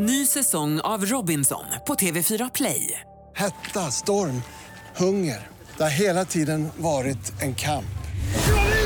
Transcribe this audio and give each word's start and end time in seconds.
Ny 0.00 0.26
säsong 0.26 0.80
av 0.80 1.06
Robinson 1.06 1.64
på 1.86 1.94
TV4 1.94 2.50
Play. 2.54 3.00
Hetta, 3.36 3.80
storm, 3.80 4.42
hunger. 4.96 5.46
Det 5.76 5.82
har 5.82 5.90
hela 5.90 6.24
tiden 6.24 6.68
varit 6.76 7.42
en 7.42 7.54
kamp. 7.54 7.98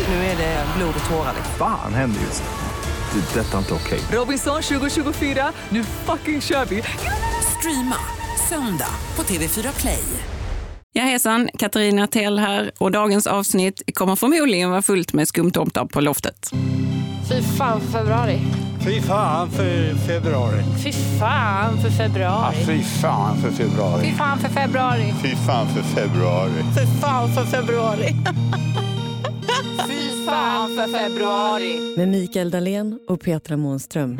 Nu 0.08 0.14
är 0.14 0.36
det 0.36 0.66
blod 0.76 0.94
och 1.04 1.10
tårar. 1.10 1.34
Fan 1.58 1.94
händer 1.94 2.20
just 2.20 2.42
nu. 2.42 3.20
Det. 3.20 3.40
är 3.40 3.44
Detta 3.44 3.54
är 3.54 3.58
inte 3.58 3.74
okej. 3.74 4.00
Robinson 4.12 4.62
2024, 4.62 5.52
nu 5.68 5.84
fucking 5.84 6.40
kör 6.40 6.64
vi! 6.64 6.82
Streama 7.58 7.96
söndag 8.48 8.94
på 9.14 9.22
TV4 9.22 9.80
Play. 9.80 10.04
Ja, 10.92 11.02
hejsan, 11.02 11.48
Katarina 11.58 12.06
Tell 12.06 12.38
här 12.38 12.72
och 12.78 12.90
dagens 12.90 13.26
avsnitt 13.26 13.82
kommer 13.94 14.16
förmodligen 14.16 14.70
vara 14.70 14.82
fullt 14.82 15.12
med 15.12 15.28
skumtomtar 15.28 15.84
på 15.84 16.00
loftet. 16.00 16.50
Fy 17.28 17.42
fan 17.42 17.80
för 17.80 17.88
februari. 17.88 18.40
Fy 18.84 19.00
fan 19.00 19.50
för 19.50 19.94
februari. 19.94 20.62
Fy 20.84 20.92
fan 20.92 21.78
för 21.80 21.90
februari. 21.90 22.56
Fy 22.66 22.82
fan 22.82 23.36
för 23.38 23.50
februari. 23.50 24.06
Fy 24.06 24.12
fan 24.12 24.38
för 24.38 24.48
februari. 24.48 25.12
Fy 25.22 25.36
fan 25.36 25.68
för 25.68 25.82
februari. 25.82 26.52
Fy 26.74 27.00
fan 27.00 27.28
för 27.34 27.44
februari. 27.44 28.08
Fy 29.88 30.26
fan 30.26 30.76
för 30.76 30.98
februari. 30.98 31.96
med 31.96 32.08
Mikael 32.08 32.50
Dahlén 32.50 32.98
och 33.08 33.20
Petra 33.20 33.56
Månström. 33.56 34.18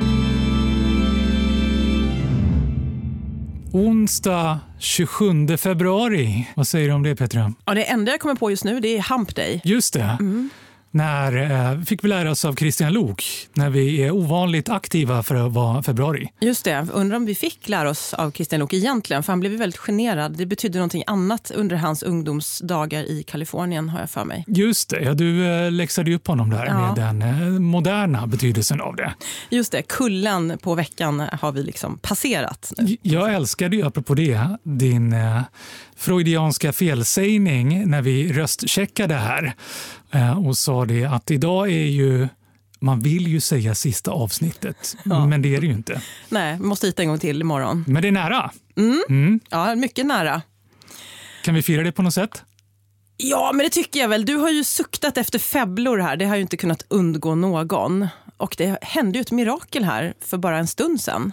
Onsdag 3.73 4.61
27 4.79 5.57
februari. 5.57 6.49
Vad 6.55 6.67
säger 6.67 6.89
du 6.89 6.95
om 6.95 7.03
det 7.03 7.17
Petra? 7.17 7.53
Ja, 7.65 7.75
det 7.75 7.85
enda 7.85 8.13
jag 8.13 8.21
kommer 8.21 8.35
på 8.35 8.51
just 8.51 8.65
nu 8.65 8.81
det 8.81 8.99
är 8.99 9.15
Hump 9.17 9.35
Day. 9.35 9.61
Just 9.65 9.95
det. 9.95 10.19
När 10.95 11.51
eh, 11.73 11.81
fick 11.83 12.05
vi 12.05 12.09
lära 12.09 12.31
oss 12.31 12.45
av 12.45 12.55
Christian 12.57 12.93
Lok 12.93 13.25
när 13.55 13.71
vi 13.71 14.03
är 14.03 14.11
ovanligt 14.11 14.69
aktiva 14.69 15.23
för 15.23 15.35
att 15.35 15.53
vara 15.53 15.83
februari. 15.83 16.29
Just 16.41 16.65
det, 16.65 16.87
undrar 16.93 17.17
om 17.17 17.27
vi 17.27 17.35
fick 17.35 17.69
lära 17.69 17.91
oss 17.91 18.15
av 18.15 18.31
Christian 18.31 18.61
Lok 18.61 18.73
egentligen, 18.73 19.23
för 19.23 19.33
han 19.33 19.41
blev 19.41 19.53
väldigt 19.53 19.79
generad. 19.81 20.37
Det 20.37 20.47
betydde 20.47 20.79
någonting 20.79 21.03
annat 21.07 21.51
under 21.55 21.77
hans 21.77 22.03
ungdomsdagar 22.03 23.03
i 23.03 23.23
Kalifornien 23.23 23.89
har 23.89 24.01
jag 24.01 24.11
för 24.11 24.25
mig. 24.25 24.45
Just 24.47 24.89
det, 24.91 25.01
ja, 25.01 25.15
du 25.15 25.47
eh, 25.47 25.71
läxade 25.73 26.15
upp 26.15 26.27
honom 26.27 26.51
där 26.51 26.67
Ja. 26.67 26.87
med 26.87 26.95
den 26.97 27.23
eh, 27.23 27.61
moderna 27.61 28.27
betydelsen 28.27 28.81
av 28.81 28.97
det. 28.97 29.15
Just 29.51 29.73
det, 29.73 29.83
kullen 29.83 30.59
på 30.63 30.75
veckan 30.75 31.21
har 31.41 31.53
vi 31.53 31.63
liksom 31.63 31.99
passerat 31.99 32.73
nu. 32.79 32.97
Jag 33.03 33.35
älskade 33.35 33.77
ju, 33.77 33.87
apropå 33.87 34.15
det, 34.15 34.41
din 34.63 35.15
freudianska 36.03 36.73
felsägning 36.73 37.91
när 37.91 38.03
vi 38.03 38.33
röstcheckade 38.33 39.15
här 39.15 39.55
eh, 40.11 40.47
och 40.47 40.59
sa 40.59 40.85
det 40.85 41.05
att 41.05 41.31
idag 41.31 41.69
är 41.71 41.85
ju 41.87 42.29
man 42.81 43.01
vill 43.01 43.29
ju 43.29 43.41
säga 43.41 43.75
sista 43.75 44.11
avsnittet, 44.11 44.97
Ja. 45.05 45.27
men 45.27 45.43
det 45.43 45.57
är 45.57 45.61
det 45.61 45.67
ju 45.67 45.73
inte. 45.73 46.03
Nej, 46.29 46.57
vi 46.61 46.65
måste 46.65 46.87
hit 46.87 47.01
en 47.01 47.09
gång 47.09 47.19
till 47.19 47.41
imorgon. 47.41 47.85
Men 47.89 48.03
det 48.03 48.09
är 48.09 48.13
nära. 48.13 48.51
Ja, 49.51 49.75
mycket 49.75 50.07
nära. 50.07 50.43
Kan 51.45 51.55
vi 51.55 51.63
fira 51.63 51.83
det 51.83 51.93
på 51.93 52.03
något 52.03 52.15
sätt? 52.15 52.43
Ja, 53.17 53.51
men 53.55 53.65
det 53.65 53.71
tycker 53.71 54.01
jag 54.01 54.09
väl. 54.09 54.25
Du 54.25 54.37
har 54.37 54.51
ju 54.51 54.65
suktat 54.65 55.19
efter 55.19 55.39
febblor 55.39 55.99
här. 55.99 56.17
Det 56.17 56.25
har 56.25 56.37
ju 56.37 56.43
inte 56.43 56.57
kunnat 56.57 56.85
undgå 56.89 57.35
någon. 57.35 58.09
Och 58.37 58.55
det 58.59 58.79
hände 58.83 59.19
ju 59.19 59.21
ett 59.23 59.31
mirakel 59.33 59.85
här 59.85 60.15
för 60.21 60.39
bara 60.39 60.59
en 60.59 60.67
stund 60.67 61.01
sedan. 61.01 61.33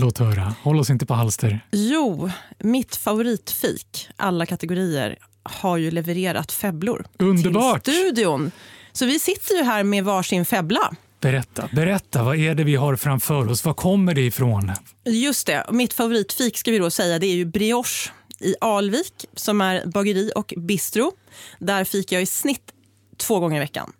Låt 0.00 0.18
höra. 0.18 0.54
Håll 0.62 0.80
oss 0.80 0.90
inte 0.90 1.06
på 1.06 1.14
halster. 1.14 1.60
Jo, 1.72 2.30
mitt 2.58 2.96
favoritfik, 2.96 4.08
alla 4.16 4.46
kategorier, 4.46 5.18
har 5.42 5.76
ju 5.76 5.90
levererat 5.90 6.52
febblor 6.52 7.06
Underbart! 7.18 7.84
till 7.84 7.94
studion. 7.94 8.50
Så 8.92 9.06
vi 9.06 9.18
sitter 9.18 9.54
ju 9.54 9.62
här 9.62 9.84
med 9.84 10.04
varsin 10.04 10.44
febbla. 10.44 10.94
Berätta, 11.20 11.68
berätta. 11.72 12.22
Vad 12.22 12.36
är 12.36 12.54
det 12.54 12.64
vi 12.64 12.76
har 12.76 12.96
framför 12.96 13.48
oss? 13.50 13.64
Var 13.64 13.74
kommer 13.74 14.14
det 14.14 14.20
ifrån? 14.26 14.72
Just 15.04 15.46
det, 15.46 15.66
mitt 15.70 15.92
favoritfik 15.92 16.58
ska 16.58 16.70
vi 16.70 16.78
då 16.78 16.90
säga, 16.90 17.18
det 17.18 17.26
är 17.26 17.34
ju 17.34 17.44
brioche 17.44 18.10
i 18.40 18.54
Alvik 18.60 19.26
som 19.34 19.60
är 19.60 19.86
bageri 19.86 20.32
och 20.34 20.54
bistro. 20.56 21.12
Där 21.58 21.84
fikar 21.84 22.16
jag 22.16 22.22
i 22.22 22.26
snitt 22.26 22.72
två 23.16 23.40
gånger 23.40 23.56
i 23.56 23.60
veckan. 23.60 23.92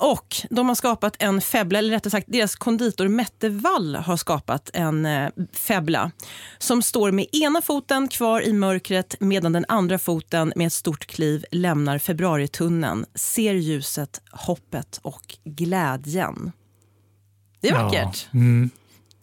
Och 0.00 0.36
de 0.50 0.68
har 0.68 0.74
skapat 0.74 1.16
en 1.18 1.40
febbla, 1.40 1.78
eller 1.78 1.90
rättare 1.90 2.10
sagt 2.10 2.26
deras 2.30 2.56
konditor 2.56 3.08
Mette 3.08 3.48
Wall 3.48 3.96
har 3.96 4.16
skapat 4.16 4.70
en 4.72 5.06
eh, 5.06 5.30
febbla 5.52 6.10
som 6.58 6.82
står 6.82 7.10
med 7.10 7.26
ena 7.32 7.62
foten 7.62 8.08
kvar 8.08 8.42
i 8.42 8.52
mörkret 8.52 9.14
medan 9.20 9.52
den 9.52 9.64
andra 9.68 9.98
foten 9.98 10.52
med 10.56 10.66
ett 10.66 10.72
stort 10.72 11.06
kliv 11.06 11.44
lämnar 11.50 11.98
februaritunneln, 11.98 13.06
ser 13.14 13.54
ljuset, 13.54 14.20
hoppet 14.30 15.00
och 15.02 15.38
glädjen. 15.44 16.52
Det 17.60 17.68
är 17.68 17.74
vackert. 17.74 18.28
Ja, 18.30 18.38
mm, 18.38 18.70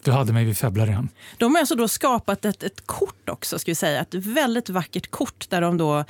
du 0.04 0.12
hade 0.12 0.34
mig 0.34 0.46
vid 0.46 0.58
febblaren. 0.58 1.10
De 1.38 1.56
har 1.56 1.60
alltså 1.60 1.76
då 1.76 1.88
skapat 1.88 2.46
ett, 2.46 2.64
ett 2.64 2.88
kort 2.88 3.30
också, 3.30 3.60
ska 3.60 3.72
vi 3.72 3.76
säga. 3.76 4.02
Ett 4.02 4.14
väldigt 4.14 4.70
vackert 4.70 5.12
kort 5.12 5.50
där 5.50 5.62
de, 5.62 5.78
då, 5.78 6.06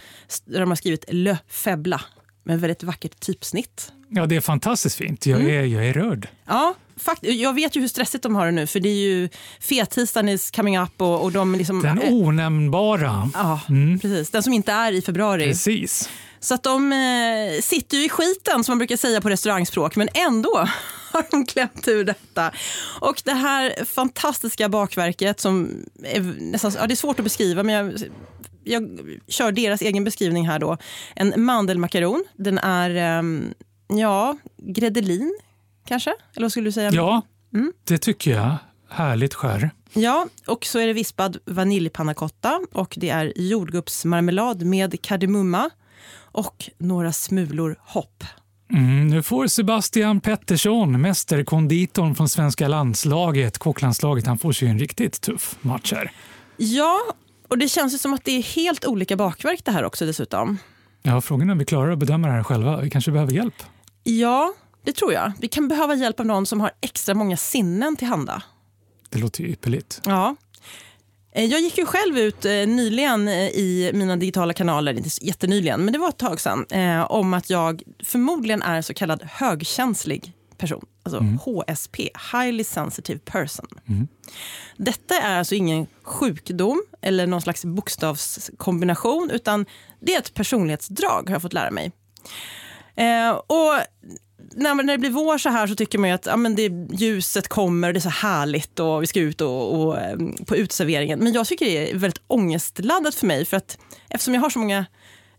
där 0.46 0.60
de 0.60 0.70
har 0.70 0.76
skrivit 0.76 1.06
Le 1.08 1.38
Febbla 1.48 2.02
med 2.44 2.62
väldigt 2.62 2.84
vackert 2.84 3.20
typsnitt. 3.20 3.92
Ja, 4.10 4.26
det 4.26 4.36
är 4.36 4.42
fantastiskt 4.42 4.96
fint. 4.96 5.26
Jag 5.26 5.40
Mm. 5.42 5.52
är, 5.54 5.64
jag 5.66 5.86
är 5.88 5.94
rörd. 5.94 6.28
Ja, 6.46 6.76
fakt 6.98 7.24
jag 7.24 7.54
vet 7.54 7.76
ju 7.76 7.82
hur 7.82 7.88
stressigt 7.88 8.24
de 8.24 8.36
har 8.36 8.46
det 8.46 8.52
nu 8.52 8.68
för 8.68 8.80
det 8.80 8.90
är 8.90 8.96
ju 9.08 9.30
fettisdagen 9.60 10.30
is 10.30 10.52
coming 10.52 10.80
up 10.80 11.02
och, 11.02 11.24
och 11.24 11.32
de 11.32 11.56
liksom... 11.56 11.82
Den 11.82 12.02
eh, 12.02 12.14
onämnbara. 12.14 13.30
Ja, 13.34 13.62
precis. 14.02 14.30
Den 14.30 14.44
som 14.44 14.54
inte 14.54 14.72
är 14.72 14.92
i 14.92 15.02
februari. 15.02 15.44
Precis. 15.44 16.10
Så 16.40 16.54
att 16.54 16.64
de 16.64 16.92
eh, 16.94 17.62
sitter 17.62 17.98
ju 17.98 18.06
i 18.06 18.10
skiten 18.10 18.64
som 18.64 18.72
man 18.72 18.78
brukar 18.78 18.98
säga 18.98 19.22
på 19.22 19.30
restaurangspråk 19.30 19.96
men 19.96 20.10
ändå 20.14 20.68
har 21.12 21.26
de 21.32 21.46
klämt 21.46 21.88
ur 21.88 22.04
detta. 22.04 22.52
Och 23.02 23.22
det 23.26 23.34
här 23.34 23.86
fantastiska 23.86 24.70
bakverket 24.70 25.40
som 25.40 25.72
är 26.04 26.20
nästan, 26.52 26.72
ja, 26.80 26.88
det 26.88 26.94
är 26.94 26.96
svårt 26.96 27.20
att 27.20 27.24
beskriva 27.24 27.64
men 27.64 27.76
jag, 27.76 27.94
jag 28.64 29.00
kör 29.28 29.52
deras 29.52 29.82
egen 29.82 30.04
beskrivning 30.04 30.48
här 30.48 30.60
då. 30.60 30.78
En 31.16 31.34
mandelmakaron, 31.46 32.24
den 32.36 32.58
är 32.58 32.90
ehm, 32.96 33.54
ja, 33.88 34.38
gredelin 34.58 35.38
kanske? 35.88 36.14
Eller 36.36 36.46
vad 36.46 36.52
skulle 36.52 36.68
du 36.68 36.72
säga? 36.72 36.92
Ja, 36.94 37.22
Mm. 37.54 37.74
det 37.84 37.98
tycker 37.98 38.32
jag. 38.32 38.56
Härligt 38.90 39.34
skär. 39.34 39.70
Ja, 39.94 40.28
och 40.48 40.66
så 40.66 40.80
är 40.80 40.88
det 40.88 40.94
vispad 40.94 41.38
vaniljpannacotta 41.46 42.62
och 42.74 42.94
det 42.98 43.10
är 43.10 43.34
jordgubbsmarmelad 43.36 44.64
med 44.66 45.02
kardemumma 45.02 45.70
och 46.20 46.70
några 46.78 47.12
smulor 47.14 47.76
hopp. 47.82 48.24
Mm, 48.74 49.08
nu 49.08 49.24
får 49.24 49.48
Sebastian 49.48 50.22
Pettersson, 50.22 51.02
mästerkonditorn 51.02 52.16
från 52.16 52.30
svenska 52.30 52.68
landslaget, 52.68 53.58
kocklandslaget, 53.58 54.28
han 54.28 54.38
får 54.40 54.52
sig 54.52 54.68
en 54.68 54.80
riktigt 54.80 55.22
tuff 55.22 55.56
match 55.62 55.94
här. 55.94 56.12
Ja, 56.58 56.98
och 57.48 57.58
det 57.58 57.68
känns 57.68 57.94
ju 57.94 57.98
som 57.98 58.14
att 58.14 58.24
det 58.26 58.32
är 58.32 58.44
helt 58.44 58.86
olika 58.86 59.16
bakverk 59.16 59.62
det 59.66 59.72
här 59.72 59.84
också 59.84 60.06
dessutom. 60.06 60.58
Ja, 61.02 61.22
frågan 61.22 61.50
är 61.50 61.52
om 61.52 61.58
vi 61.60 61.66
klarar 61.66 61.92
att 61.92 62.00
bedöma 62.00 62.28
det 62.28 62.34
här 62.34 62.44
själva. 62.44 62.82
Vi 62.82 62.90
kanske 62.90 63.12
behöver 63.12 63.32
hjälp. 63.34 63.56
Ja, 64.10 64.54
det 64.84 64.92
tror 64.96 65.14
jag. 65.14 65.32
Vi 65.42 65.48
kan 65.48 65.68
behöva 65.68 65.96
hjälp 65.96 66.20
av 66.20 66.26
någon 66.26 66.46
som 66.46 66.62
har 66.62 66.72
extra 66.82 67.16
många 67.16 67.38
sinnen 67.38 67.96
till 67.96 68.08
handa. 68.08 68.42
Det 69.10 69.20
låter 69.20 69.44
ju 69.44 69.50
ypperligt. 69.50 70.02
Ja. 70.06 70.36
Eh, 71.32 71.46
Jag 71.46 71.62
gick 71.62 71.78
ju 71.78 71.86
själv 71.86 72.18
ut 72.20 72.46
eh, 72.46 72.52
nyligen 72.52 73.28
eh, 73.28 73.34
i 73.50 73.92
mina 73.94 74.16
digitala 74.16 74.54
kanaler, 74.54 74.94
inte 74.94 75.10
jättenyligen, 75.26 75.82
men 75.86 75.94
det 75.94 76.00
var 76.00 76.10
ett 76.10 76.18
tag 76.18 76.40
sedan, 76.42 76.66
om 77.10 77.34
att 77.34 77.50
jag 77.50 77.84
förmodligen 78.04 78.62
är 78.62 78.82
så 78.82 78.94
kallad 78.94 79.24
högkänslig 79.24 80.34
person. 80.58 80.86
Alltså 81.04 81.20
HSP, 81.46 82.10
Highly 82.32 82.64
Sensitive 82.64 83.20
Person. 83.20 83.68
Detta 84.78 85.16
är 85.22 85.38
alltså 85.40 85.56
ingen 85.56 85.88
sjukdom 86.04 86.84
eller 87.02 87.28
någon 87.28 87.42
slags 87.42 87.66
bokstavskombination, 87.66 89.30
utan 89.34 89.66
det 90.00 90.14
är 90.16 90.20
ett 90.20 90.34
personlighetsdrag 90.34 91.24
har 91.28 91.36
jag 91.36 91.42
fått 91.42 91.54
lära 91.54 91.72
mig. 91.72 91.92
Eh, 92.98 93.30
och 93.30 93.74
när, 94.56 94.76
när 94.76 94.94
det 94.94 94.98
blir 94.98 95.10
vår 95.10 95.38
så 95.38 95.50
här 95.50 95.68
så 95.68 95.76
tycker 95.76 96.00
man 96.00 96.12
att 96.12 96.26
ja, 96.26 96.38
men 96.38 96.56
det, 96.56 96.72
ljuset 96.92 97.48
kommer 97.48 97.88
och 97.88 97.94
det 97.94 97.98
är 97.98 98.02
så 98.02 98.10
härligt 98.10 98.80
och 98.80 99.04
vi 99.04 99.08
ska 99.08 99.20
ut 99.20 99.42
och, 99.42 99.82
och, 99.82 100.00
eh, 100.00 100.18
på 100.46 100.56
uteserveringen. 100.56 101.20
Men 101.20 101.34
jag 101.34 101.48
tycker 101.48 101.66
det 101.66 101.92
är 101.92 101.98
väldigt 101.98 102.22
ångestladdat 102.28 103.16
för 103.16 103.28
mig 103.28 103.46
för 103.46 103.58
att 103.58 103.78
eftersom 104.10 104.34
jag 104.34 104.42
har 104.42 104.50
så 104.50 104.60
många 104.60 104.86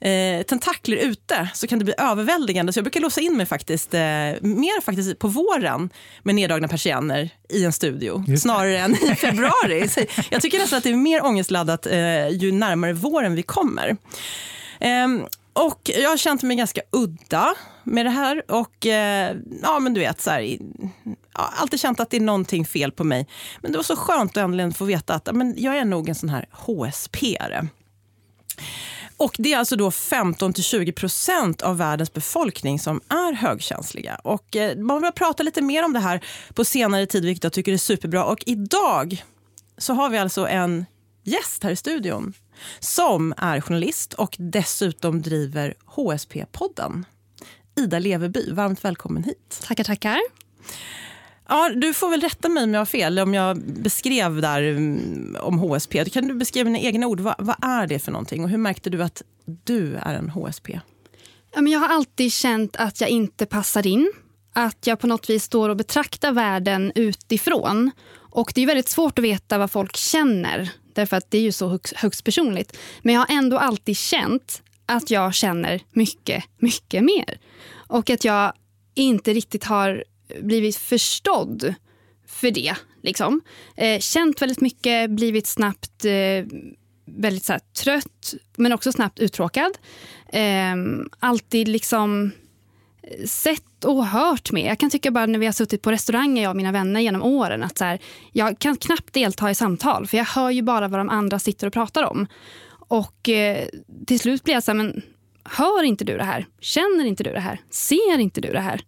eh, 0.00 0.42
tentakler 0.42 0.96
ute 0.96 1.48
så 1.54 1.66
kan 1.66 1.78
det 1.78 1.84
bli 1.84 1.94
överväldigande. 1.98 2.72
Så 2.72 2.78
jag 2.78 2.84
brukar 2.84 3.00
låsa 3.00 3.20
in 3.20 3.36
mig 3.36 3.46
faktiskt, 3.46 3.94
eh, 3.94 4.00
mer 4.40 4.80
faktiskt 4.80 5.18
på 5.18 5.28
våren 5.28 5.90
med 6.22 6.34
neddragna 6.34 6.68
persienner 6.68 7.30
i 7.48 7.64
en 7.64 7.72
studio 7.72 8.18
Just 8.18 8.28
det. 8.28 8.38
snarare 8.38 8.78
än 8.78 8.94
i 8.94 9.14
februari. 9.16 9.88
Så 9.88 10.00
jag 10.30 10.42
tycker 10.42 10.58
nästan 10.58 10.76
att 10.76 10.84
det 10.84 10.90
är 10.90 10.96
mer 10.96 11.24
ångestladdat 11.24 11.86
eh, 11.86 12.28
ju 12.28 12.52
närmare 12.52 12.92
våren 12.92 13.34
vi 13.34 13.42
kommer. 13.42 13.96
Och 15.58 15.90
jag 15.94 16.10
har 16.10 16.16
känt 16.16 16.42
mig 16.42 16.56
ganska 16.56 16.80
udda 16.92 17.54
med 17.84 18.06
det 18.06 18.10
här. 18.10 18.50
Och 18.50 18.86
eh, 18.86 19.36
ja, 19.62 19.78
men 19.78 19.94
du 19.94 20.00
vet, 20.00 20.20
så 20.20 20.30
här, 20.30 20.58
ja, 21.34 21.52
alltid 21.56 21.80
känt 21.80 22.00
att 22.00 22.10
det 22.10 22.16
är 22.16 22.20
någonting 22.20 22.64
fel 22.64 22.92
på 22.92 23.04
mig. 23.04 23.26
Men 23.60 23.72
det 23.72 23.78
var 23.78 23.82
så 23.82 23.96
skönt 23.96 24.30
att 24.30 24.36
äntligen 24.36 24.74
få 24.74 24.84
veta 24.84 25.14
att 25.14 25.34
men 25.34 25.54
jag 25.58 25.78
är 25.78 25.84
nog 25.84 26.08
en 26.08 26.14
sån 26.14 26.28
här 26.28 26.46
HSP-are. 26.52 27.68
Och 29.16 29.34
Det 29.38 29.52
är 29.52 29.58
alltså 29.58 29.76
då 29.76 29.90
15-20 29.90 30.92
procent 30.92 31.62
av 31.62 31.78
världens 31.78 32.12
befolkning 32.12 32.78
som 32.78 33.00
är 33.08 33.32
högkänsliga. 33.32 34.14
Och 34.14 34.56
eh, 34.56 34.76
man 34.76 35.02
vill 35.02 35.12
prata 35.12 35.42
lite 35.42 35.62
mer 35.62 35.84
om 35.84 35.92
det 35.92 36.00
här 36.00 36.24
på 36.54 36.64
senare 36.64 37.06
tid, 37.06 37.24
vilket 37.24 37.44
jag 37.44 37.52
tycker 37.52 37.72
är 37.72 37.76
superbra. 37.76 38.24
Och 38.24 38.42
idag 38.46 39.24
så 39.78 39.92
har 39.92 40.10
vi 40.10 40.18
alltså 40.18 40.48
en 40.48 40.86
gäst 41.28 41.64
här 41.64 41.70
i 41.70 41.76
studion 41.76 42.32
som 42.80 43.34
är 43.36 43.60
journalist 43.60 44.14
och 44.14 44.36
dessutom 44.38 45.22
driver 45.22 45.74
HSP-podden. 45.86 47.04
Ida 47.76 47.98
Leveby, 47.98 48.52
varmt 48.52 48.84
välkommen 48.84 49.24
hit. 49.24 49.60
Tackar, 49.66 49.84
tackar. 49.84 50.20
Ja, 51.48 51.70
du 51.74 51.94
får 51.94 52.10
väl 52.10 52.20
rätta 52.20 52.48
mig 52.48 52.64
om 52.64 52.74
jag 52.74 52.80
har 52.80 52.86
fel, 52.86 53.18
om 53.18 53.34
jag 53.34 53.58
beskrev 53.62 54.40
där 54.40 54.62
mm, 54.62 55.36
om 55.40 55.58
HSP. 55.58 56.04
Kan 56.04 56.28
du 56.28 56.34
beskriva 56.34 56.64
dina 56.64 56.78
egna 56.78 57.06
ord? 57.06 57.20
Vad, 57.20 57.34
vad, 57.38 57.56
är 57.64 57.86
det 57.86 57.98
för 57.98 58.12
någonting 58.12 58.44
och 58.44 58.50
hur 58.50 58.58
märkte 58.58 58.90
du 58.90 59.02
att 59.02 59.22
du 59.64 59.94
är 59.94 60.14
en 60.14 60.30
HSP? 60.30 60.80
Ja, 61.54 61.60
men 61.60 61.72
jag 61.72 61.80
har 61.80 61.88
alltid 61.88 62.32
känt 62.32 62.76
att 62.76 63.00
jag 63.00 63.10
inte 63.10 63.46
passar 63.46 63.86
in. 63.86 64.12
Att 64.52 64.86
jag 64.86 64.98
på 64.98 65.06
något 65.06 65.30
vis 65.30 65.44
står 65.44 65.68
och 65.68 65.76
betraktar 65.76 66.32
världen 66.32 66.92
utifrån. 66.94 67.90
Och 68.16 68.52
det 68.54 68.62
är 68.62 68.66
väldigt 68.66 68.88
svårt 68.88 69.18
att 69.18 69.24
veta 69.24 69.58
vad 69.58 69.70
folk 69.70 69.96
känner, 69.96 70.70
därför 70.98 71.16
att 71.16 71.30
det 71.30 71.38
är 71.38 71.42
ju 71.42 71.52
så 71.52 71.68
högst, 71.68 71.96
högst 71.96 72.24
personligt. 72.24 72.76
Men 73.02 73.14
jag 73.14 73.20
har 73.20 73.36
ändå 73.36 73.58
alltid 73.58 73.96
känt 73.96 74.62
att 74.86 75.10
jag 75.10 75.34
känner 75.34 75.80
mycket, 75.92 76.44
mycket 76.58 77.04
mer. 77.04 77.38
Och 77.72 78.10
att 78.10 78.24
jag 78.24 78.52
inte 78.94 79.32
riktigt 79.32 79.64
har 79.64 80.04
blivit 80.40 80.76
förstådd 80.76 81.74
för 82.26 82.50
det. 82.50 82.74
Liksom. 83.02 83.40
Eh, 83.76 84.00
känt 84.00 84.42
väldigt 84.42 84.60
mycket, 84.60 85.10
blivit 85.10 85.46
snabbt 85.46 86.04
eh, 86.04 86.46
väldigt 87.06 87.44
så 87.44 87.52
här, 87.52 87.60
trött 87.82 88.34
men 88.56 88.72
också 88.72 88.92
snabbt 88.92 89.18
uttråkad. 89.18 89.78
Eh, 90.32 90.74
alltid 91.18 91.68
liksom 91.68 92.32
sett 93.26 93.84
och 93.84 94.06
hört 94.06 94.52
med. 94.52 94.66
Jag 94.66 94.78
kan 94.78 94.90
tycka 94.90 95.10
bara 95.10 95.26
när 95.26 95.38
vi 95.38 95.46
har 95.46 95.52
suttit 95.52 95.82
på 95.82 95.92
restauranger, 95.92 96.42
jag 96.42 96.50
och 96.50 96.56
mina 96.56 96.72
vänner 96.72 97.00
genom 97.00 97.22
åren, 97.22 97.62
att 97.62 97.78
så 97.78 97.84
här, 97.84 97.98
jag 98.32 98.58
kan 98.58 98.76
knappt 98.76 99.12
delta 99.12 99.50
i 99.50 99.54
samtal 99.54 100.06
för 100.06 100.16
jag 100.16 100.24
hör 100.24 100.50
ju 100.50 100.62
bara 100.62 100.88
vad 100.88 101.00
de 101.00 101.08
andra 101.08 101.38
sitter 101.38 101.66
och 101.66 101.72
pratar 101.72 102.02
om. 102.02 102.26
Och 102.70 103.28
eh, 103.28 103.68
till 104.06 104.20
slut 104.20 104.44
blir 104.44 104.54
jag 104.54 104.62
så 104.62 104.70
här, 104.70 104.76
men 104.76 105.02
hör 105.44 105.82
inte 105.82 106.04
du 106.04 106.16
det 106.16 106.24
här? 106.24 106.46
Känner 106.60 107.04
inte 107.04 107.24
du 107.24 107.32
det 107.32 107.40
här? 107.40 107.60
Ser 107.70 108.18
inte 108.18 108.40
du 108.40 108.52
det 108.52 108.60
här? 108.60 108.80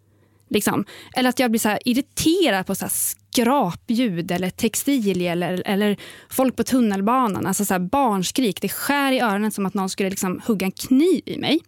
Liksom. 0.50 0.84
Eller 1.14 1.28
att 1.28 1.38
jag 1.38 1.50
blir 1.50 1.60
så 1.60 1.78
irriterad 1.84 2.66
på 2.66 2.74
så 2.74 2.86
skrapljud 2.88 4.30
eller 4.30 4.50
textilier 4.50 5.32
eller, 5.32 5.62
eller 5.66 5.96
folk 6.28 6.56
på 6.56 6.64
tunnelbanan. 6.64 7.46
Alltså 7.46 7.64
så 7.64 7.78
barnskrik. 7.78 8.60
Det 8.60 8.68
skär 8.68 9.12
i 9.12 9.20
öronen 9.20 9.50
som 9.50 9.66
att 9.66 9.74
någon 9.74 9.90
skulle 9.90 10.10
liksom 10.10 10.40
hugga 10.46 10.66
en 10.66 10.72
kniv 10.72 11.22
i 11.26 11.38
mig. 11.38 11.60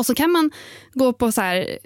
Och 0.00 0.06
så 0.06 0.14
kan 0.14 0.32
man 0.32 0.50
gå 0.92 1.12
på 1.12 1.32
så 1.32 1.40
här, 1.40 1.78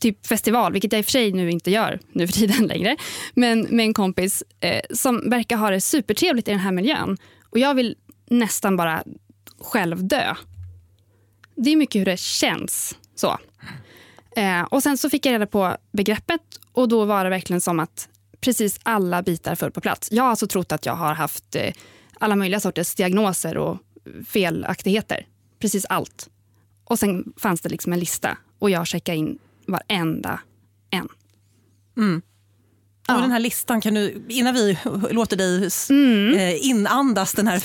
typ 0.00 0.26
festival, 0.26 0.72
vilket 0.72 0.92
jag 0.92 0.98
i 0.98 1.02
och 1.02 1.04
för 1.04 1.12
sig 1.12 1.32
nu 1.32 1.50
inte 1.50 1.70
gör 1.70 1.98
nu 2.12 2.26
för 2.26 2.34
tiden 2.34 2.66
längre, 2.66 2.96
men 3.34 3.60
med 3.60 3.86
en 3.86 3.94
kompis 3.94 4.42
eh, 4.60 4.80
som 4.90 5.30
verkar 5.30 5.56
ha 5.56 5.70
det 5.70 5.80
supertrevligt 5.80 6.48
i 6.48 6.50
den 6.50 6.60
här 6.60 6.72
miljön. 6.72 7.16
Och 7.50 7.58
jag 7.58 7.74
vill 7.74 7.96
nästan 8.30 8.76
bara 8.76 9.04
själv 9.60 10.04
dö. 10.04 10.34
Det 11.56 11.70
är 11.70 11.76
mycket 11.76 12.00
hur 12.00 12.06
det 12.06 12.20
känns. 12.20 12.96
så. 13.14 13.38
Eh, 14.36 14.62
och 14.62 14.82
Sen 14.82 14.98
så 14.98 15.10
fick 15.10 15.26
jag 15.26 15.32
reda 15.32 15.46
på 15.46 15.76
begreppet 15.92 16.40
och 16.72 16.88
då 16.88 17.04
var 17.04 17.24
det 17.24 17.30
verkligen 17.30 17.60
som 17.60 17.80
att 17.80 18.08
precis 18.40 18.80
alla 18.82 19.22
bitar 19.22 19.54
föll 19.54 19.70
på 19.70 19.80
plats. 19.80 20.08
Jag 20.12 20.22
har 20.22 20.30
alltså 20.30 20.46
trott 20.46 20.72
att 20.72 20.86
jag 20.86 20.94
har 20.94 21.14
haft 21.14 21.56
eh, 21.56 21.72
alla 22.18 22.36
möjliga 22.36 22.60
sorters 22.60 22.94
diagnoser 22.94 23.56
och 23.56 23.78
felaktigheter. 24.26 25.26
Precis 25.58 25.84
allt. 25.84 26.28
Och 26.88 26.98
sen 26.98 27.32
fanns 27.36 27.60
det 27.60 27.68
liksom 27.68 27.92
en 27.92 27.98
lista 27.98 28.36
och 28.58 28.70
jag 28.70 28.86
checkade 28.86 29.18
in 29.18 29.38
varenda 29.66 30.40
en. 30.90 31.08
Mm. 31.96 32.22
Ja. 33.08 33.14
Och 33.14 33.20
den 33.20 33.30
här 33.30 33.38
listan, 33.38 33.80
kan 33.80 33.94
du, 33.94 34.22
innan 34.28 34.54
vi 34.54 34.78
låter 35.10 35.36
dig 35.36 35.70
mm. 35.90 36.38
eh, 36.38 36.66
inandas 36.66 37.32
den 37.32 37.46
här 37.46 37.62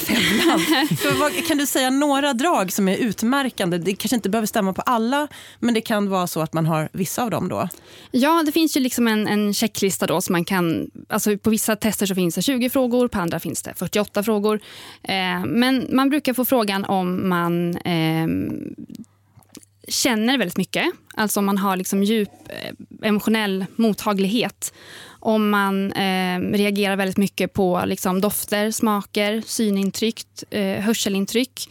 vad, 1.19 1.47
kan 1.47 1.57
du 1.57 1.65
säga 1.65 1.89
några 1.89 2.33
drag 2.33 2.71
som 2.71 2.87
är 2.87 2.97
utmärkande? 2.97 3.77
Det 3.77 3.95
kanske 3.95 4.15
inte 4.15 4.29
behöver 4.29 4.47
stämma 4.47 4.73
på 4.73 4.81
alla, 4.81 5.27
men 5.59 5.73
det 5.73 5.81
kan 5.81 6.09
vara 6.09 6.27
så 6.27 6.41
att 6.41 6.53
man 6.53 6.65
har 6.65 6.89
vissa 6.93 7.23
av 7.23 7.29
dem 7.29 7.49
då? 7.49 7.69
Ja, 8.11 8.43
det 8.45 8.51
finns 8.51 8.77
ju 8.77 8.81
liksom 8.81 9.07
en, 9.07 9.27
en 9.27 9.53
checklista 9.53 10.07
då 10.07 10.21
som 10.21 10.33
man 10.33 10.45
kan... 10.45 10.91
Alltså 11.09 11.37
på 11.37 11.49
vissa 11.49 11.75
tester 11.75 12.05
så 12.05 12.15
finns 12.15 12.35
det 12.35 12.41
20 12.41 12.69
frågor, 12.69 13.07
på 13.07 13.19
andra 13.19 13.39
finns 13.39 13.63
det 13.63 13.73
48 13.75 14.23
frågor. 14.23 14.59
Eh, 15.03 15.45
men 15.45 15.87
man 15.89 16.09
brukar 16.09 16.33
få 16.33 16.45
frågan 16.45 16.85
om 16.85 17.29
man 17.29 17.77
eh, 17.77 18.27
känner 19.87 20.37
väldigt 20.37 20.57
mycket. 20.57 20.85
Alltså 21.15 21.39
om 21.39 21.45
man 21.45 21.57
har 21.57 21.77
liksom 21.77 22.03
djup 22.03 22.29
eh, 22.49 23.07
emotionell 23.07 23.65
mottaglighet. 23.75 24.73
Om 25.19 25.49
man 25.49 25.91
eh, 25.91 26.39
reagerar 26.39 26.95
väldigt 26.95 27.17
mycket 27.17 27.53
på 27.53 27.83
liksom, 27.85 28.21
dofter, 28.21 28.71
smaker, 28.71 29.43
synintryck, 29.45 30.53
eh, 30.53 30.81
hörselintryck. 30.81 31.69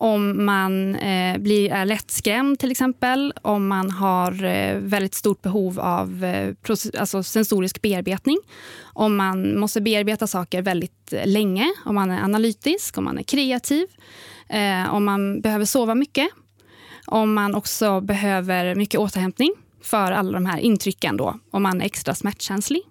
Om 0.00 0.44
man 0.44 0.94
eh, 0.94 1.38
blir, 1.38 1.72
är 1.72 1.84
lättskrämd 1.84 2.58
till 2.58 2.70
exempel. 2.70 3.32
Om 3.42 3.68
man 3.68 3.90
har 3.90 4.44
eh, 4.44 4.78
väldigt 4.78 5.14
stort 5.14 5.42
behov 5.42 5.80
av 5.80 6.24
eh, 6.24 6.54
alltså 6.98 7.22
sensorisk 7.22 7.82
bearbetning. 7.82 8.38
Om 8.82 9.16
man 9.16 9.58
måste 9.58 9.80
bearbeta 9.80 10.26
saker 10.26 10.62
väldigt 10.62 11.12
eh, 11.12 11.26
länge. 11.26 11.72
Om 11.84 11.94
man 11.94 12.10
är 12.10 12.22
analytisk, 12.22 12.98
om 12.98 13.04
man 13.04 13.18
är 13.18 13.22
kreativ. 13.22 13.86
Eh, 14.48 14.94
om 14.94 15.04
man 15.04 15.40
behöver 15.40 15.64
sova 15.64 15.94
mycket 15.94 16.28
om 17.08 17.34
man 17.34 17.54
också 17.54 18.00
behöver 18.00 18.74
mycket 18.74 19.00
återhämtning 19.00 19.54
för 19.82 20.12
alla 20.12 20.32
de 20.32 20.46
här 20.46 20.58
intrycken 20.58 21.16
då, 21.16 21.38
om 21.50 21.62
man 21.62 21.80
är 21.80 21.84
extra 21.84 22.14
smärtkänslig. 22.14 22.82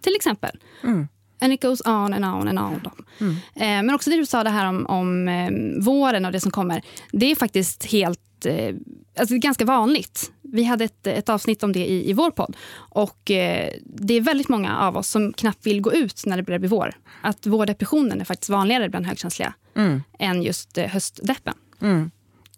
Till 0.00 0.16
exempel. 0.16 0.58
Mm. 0.82 1.08
And 1.40 1.52
it 1.52 1.62
goes 1.62 1.80
on 1.86 2.12
and 2.12 2.24
on 2.24 2.48
and 2.48 2.58
on. 2.58 2.80
Mm. 3.20 3.34
Eh, 3.54 3.86
men 3.86 3.94
också 3.94 4.10
det 4.10 4.16
du 4.16 4.26
sa 4.26 4.44
det 4.44 4.50
här 4.50 4.68
om, 4.68 4.86
om 4.86 5.28
eh, 5.28 5.50
våren 5.84 6.24
och 6.24 6.32
det 6.32 6.40
som 6.40 6.50
kommer. 6.50 6.82
Det 7.12 7.30
är 7.30 7.36
faktiskt 7.36 7.84
helt 7.84 8.46
eh, 8.46 8.74
alltså 9.18 9.38
ganska 9.38 9.64
vanligt. 9.64 10.32
Vi 10.42 10.64
hade 10.64 10.84
ett, 10.84 11.06
ett 11.06 11.28
avsnitt 11.28 11.62
om 11.62 11.72
det 11.72 11.86
i, 11.86 12.10
i 12.10 12.12
vår 12.12 12.30
podd. 12.30 12.56
Och 12.74 13.30
eh, 13.30 13.70
det 13.84 14.14
är 14.14 14.20
väldigt 14.20 14.48
många 14.48 14.78
av 14.78 14.96
oss 14.96 15.08
som 15.08 15.32
knappt 15.32 15.66
vill 15.66 15.80
gå 15.80 15.92
ut 15.92 16.22
när 16.26 16.36
det 16.36 16.42
börjar 16.42 16.58
bli 16.58 16.68
vår. 16.68 16.94
Att 17.22 17.46
vårdepressionen 17.46 18.20
är 18.20 18.24
faktiskt 18.24 18.50
vanligare 18.50 18.88
bland 18.88 19.06
högkänsliga 19.06 19.54
mm. 19.76 20.02
än 20.18 20.42
just 20.42 20.78
eh, 20.78 20.86
höstdeppen. 20.86 21.54
Mm. 21.80 22.10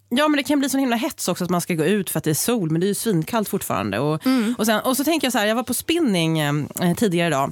Ja, 0.09 0.27
men 0.27 0.37
det 0.37 0.43
kan 0.43 0.59
bli 0.59 0.69
så 0.69 0.77
himla 0.77 0.95
hets 0.95 1.27
också 1.27 1.43
att 1.43 1.49
man 1.49 1.61
ska 1.61 1.73
gå 1.73 1.85
ut 1.85 2.09
för 2.09 2.17
att 2.17 2.23
det 2.23 2.29
är 2.29 2.33
sol, 2.33 2.71
men 2.71 2.81
det 2.81 2.85
är 2.85 2.89
ju 2.89 2.95
svinkallt 2.95 3.49
fortfarande. 3.49 3.99
Och, 3.99 4.25
mm. 4.25 4.55
och, 4.57 4.65
sen, 4.65 4.79
och 4.79 4.97
så 4.97 5.03
tänker 5.03 5.25
jag 5.25 5.31
så 5.31 5.37
här, 5.37 5.45
jag 5.45 5.55
var 5.55 5.63
på 5.63 5.73
spinning 5.73 6.39
eh, 6.39 6.53
tidigare 6.97 7.27
idag. 7.27 7.51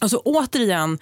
Och 0.00 0.10
så 0.10 0.18
återigen 0.18 0.98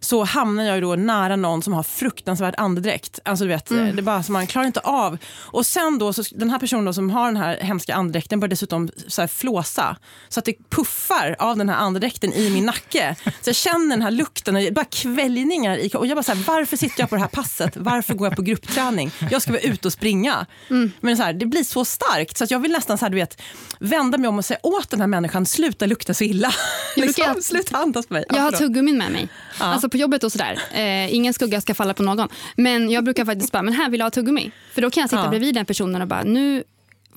så 0.00 0.24
hamnar 0.24 0.64
jag 0.64 0.82
då 0.82 0.96
nära 0.96 1.36
någon 1.36 1.62
som 1.62 1.72
har 1.72 1.82
fruktansvärt 1.82 2.54
andedräkt. 2.58 3.20
Alltså 3.24 3.44
du 3.44 3.48
vet, 3.48 3.70
mm. 3.70 3.96
det 3.96 4.02
bara 4.02 4.22
så 4.22 4.32
man 4.32 4.46
klarar 4.46 4.66
inte 4.66 4.80
av. 4.80 5.18
Och 5.34 5.66
sen 5.66 5.98
då, 5.98 6.12
så 6.12 6.22
den 6.30 6.50
här 6.50 6.58
personen 6.58 6.94
som 6.94 7.10
har 7.10 7.26
den 7.26 7.36
här 7.36 7.56
hemska 7.60 7.94
andedräkten 7.94 8.40
börjar 8.40 8.50
dessutom 8.50 8.90
så 9.08 9.22
här 9.22 9.28
flåsa. 9.28 9.96
Så 10.28 10.40
att 10.40 10.44
det 10.44 10.70
puffar 10.70 11.36
av 11.38 11.56
den 11.56 11.68
här 11.68 11.76
andedräkten 11.76 12.32
i 12.32 12.50
min 12.50 12.66
nacke. 12.66 13.16
Så 13.24 13.48
jag 13.48 13.56
känner 13.56 13.88
den 13.88 14.02
här 14.02 14.10
lukten, 14.10 14.56
och 14.56 14.62
bara 14.72 14.84
kväljningar. 14.84 15.76
I, 15.76 15.90
och 15.94 16.06
jag 16.06 16.16
bara 16.16 16.22
så 16.22 16.32
här, 16.32 16.44
varför 16.46 16.76
sitter 16.76 17.00
jag 17.00 17.08
på 17.08 17.14
det 17.14 17.20
här 17.20 17.28
passet? 17.28 17.76
Varför 17.76 18.14
går 18.14 18.26
jag 18.28 18.36
på 18.36 18.42
gruppträning? 18.42 19.10
Jag 19.30 19.42
ska 19.42 19.52
vara 19.52 19.62
ute 19.62 19.88
och 19.88 19.92
springa. 19.92 20.46
Mm. 20.70 20.92
Men 21.00 21.16
så 21.16 21.22
här, 21.22 21.32
det 21.32 21.46
blir 21.46 21.64
så 21.64 21.84
starkt 21.84 22.36
så 22.36 22.44
att 22.44 22.50
jag 22.50 22.58
vill 22.58 22.72
nästan 22.72 22.98
så 22.98 23.04
här, 23.04 23.10
du 23.10 23.16
vet, 23.16 23.42
vända 23.80 24.18
mig 24.18 24.28
om 24.28 24.38
och 24.38 24.44
säga 24.44 24.60
åt 24.62 24.90
den 24.90 25.00
här 25.00 25.06
människan, 25.06 25.46
sluta 25.46 25.86
lukta 25.86 26.14
så 26.14 26.24
illa. 26.24 26.54
liksom, 26.96 27.42
sluta 27.42 27.76
andas 27.76 28.06
på 28.06 28.14
mig. 28.14 28.24
Jag 28.36 28.42
har 28.42 28.52
tuggummin 28.52 28.98
med 28.98 29.12
mig. 29.12 29.28
Ja. 29.60 29.64
Alltså 29.64 29.88
på 29.88 29.96
jobbet 29.96 30.24
och 30.24 30.32
sådär. 30.32 30.58
Eh, 30.72 31.14
ingen 31.14 31.34
skugga 31.34 31.60
ska 31.60 31.74
falla 31.74 31.94
på 31.94 32.02
någon. 32.02 32.28
Men 32.56 32.90
jag 32.90 33.04
brukar 33.04 33.24
faktiskt 33.24 33.52
bara, 33.52 33.62
men 33.62 33.74
här 33.74 33.90
vill 33.90 34.00
jag 34.00 34.04
ha 34.04 34.10
tuggummi. 34.10 34.50
För 34.72 34.82
då 34.82 34.90
kan 34.90 35.00
jag 35.00 35.10
sitta 35.10 35.22
ja. 35.22 35.28
bredvid 35.28 35.54
den 35.54 35.66
personen 35.66 36.02
och 36.02 36.08
bara, 36.08 36.22
nu 36.22 36.64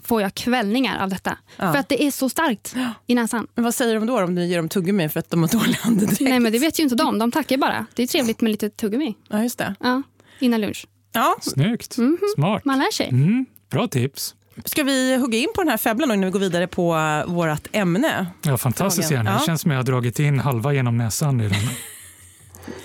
får 0.03 0.21
jag 0.21 0.35
kvällningar 0.35 1.03
av 1.03 1.09
detta. 1.09 1.37
Ja. 1.57 1.71
För 1.71 1.79
att 1.79 1.89
det 1.89 2.03
är 2.03 2.11
så 2.11 2.29
starkt 2.29 2.75
i 3.07 3.15
näsan. 3.15 3.47
Men 3.55 3.63
vad 3.63 3.75
säger 3.75 3.95
de 3.95 4.05
då 4.05 4.23
om 4.23 4.35
du 4.35 4.45
ger 4.45 4.57
dem 4.57 4.69
tuggummi 4.69 5.09
för 5.09 5.19
att 5.19 5.29
de 5.29 5.41
har 5.41 5.49
dålig 5.49 5.77
andedräkt? 5.83 6.21
Nej 6.21 6.39
men 6.39 6.51
det 6.51 6.59
vet 6.59 6.79
ju 6.79 6.83
inte 6.83 6.95
de, 6.95 7.19
de 7.19 7.31
tackar 7.31 7.57
bara. 7.57 7.85
Det 7.93 8.03
är 8.03 8.07
trevligt 8.07 8.41
med 8.41 8.51
lite 8.51 8.69
tuggummi. 8.69 9.15
Ja 9.29 9.43
just 9.43 9.57
det. 9.57 9.75
Ja, 9.79 10.01
innan 10.39 10.61
lunch. 10.61 10.87
Ja. 11.11 11.35
Snyggt, 11.41 11.97
mm 11.97 12.17
-hmm. 12.21 12.35
smart. 12.35 12.65
Man 12.65 12.79
lär 12.79 12.91
sig. 12.91 13.09
Mm. 13.09 13.45
Bra 13.69 13.87
tips. 13.87 14.35
Ska 14.65 14.83
vi 14.83 15.15
hugga 15.15 15.37
in 15.37 15.49
på 15.55 15.61
den 15.61 15.69
här 15.69 15.77
febblan 15.77 16.11
innan 16.11 16.25
vi 16.25 16.31
går 16.31 16.39
vidare 16.39 16.67
på 16.67 16.91
vårt 17.27 17.67
ämne? 17.71 18.27
Ja, 18.41 18.57
fantastiskt 18.57 19.11
gärna. 19.11 19.33
Det 19.33 19.45
känns 19.45 19.61
som 19.61 19.71
jag 19.71 19.77
har 19.77 19.83
dragit 19.83 20.19
in 20.19 20.39
halva 20.39 20.73
genom 20.73 20.97
näsan 20.97 21.41
redan. 21.41 21.59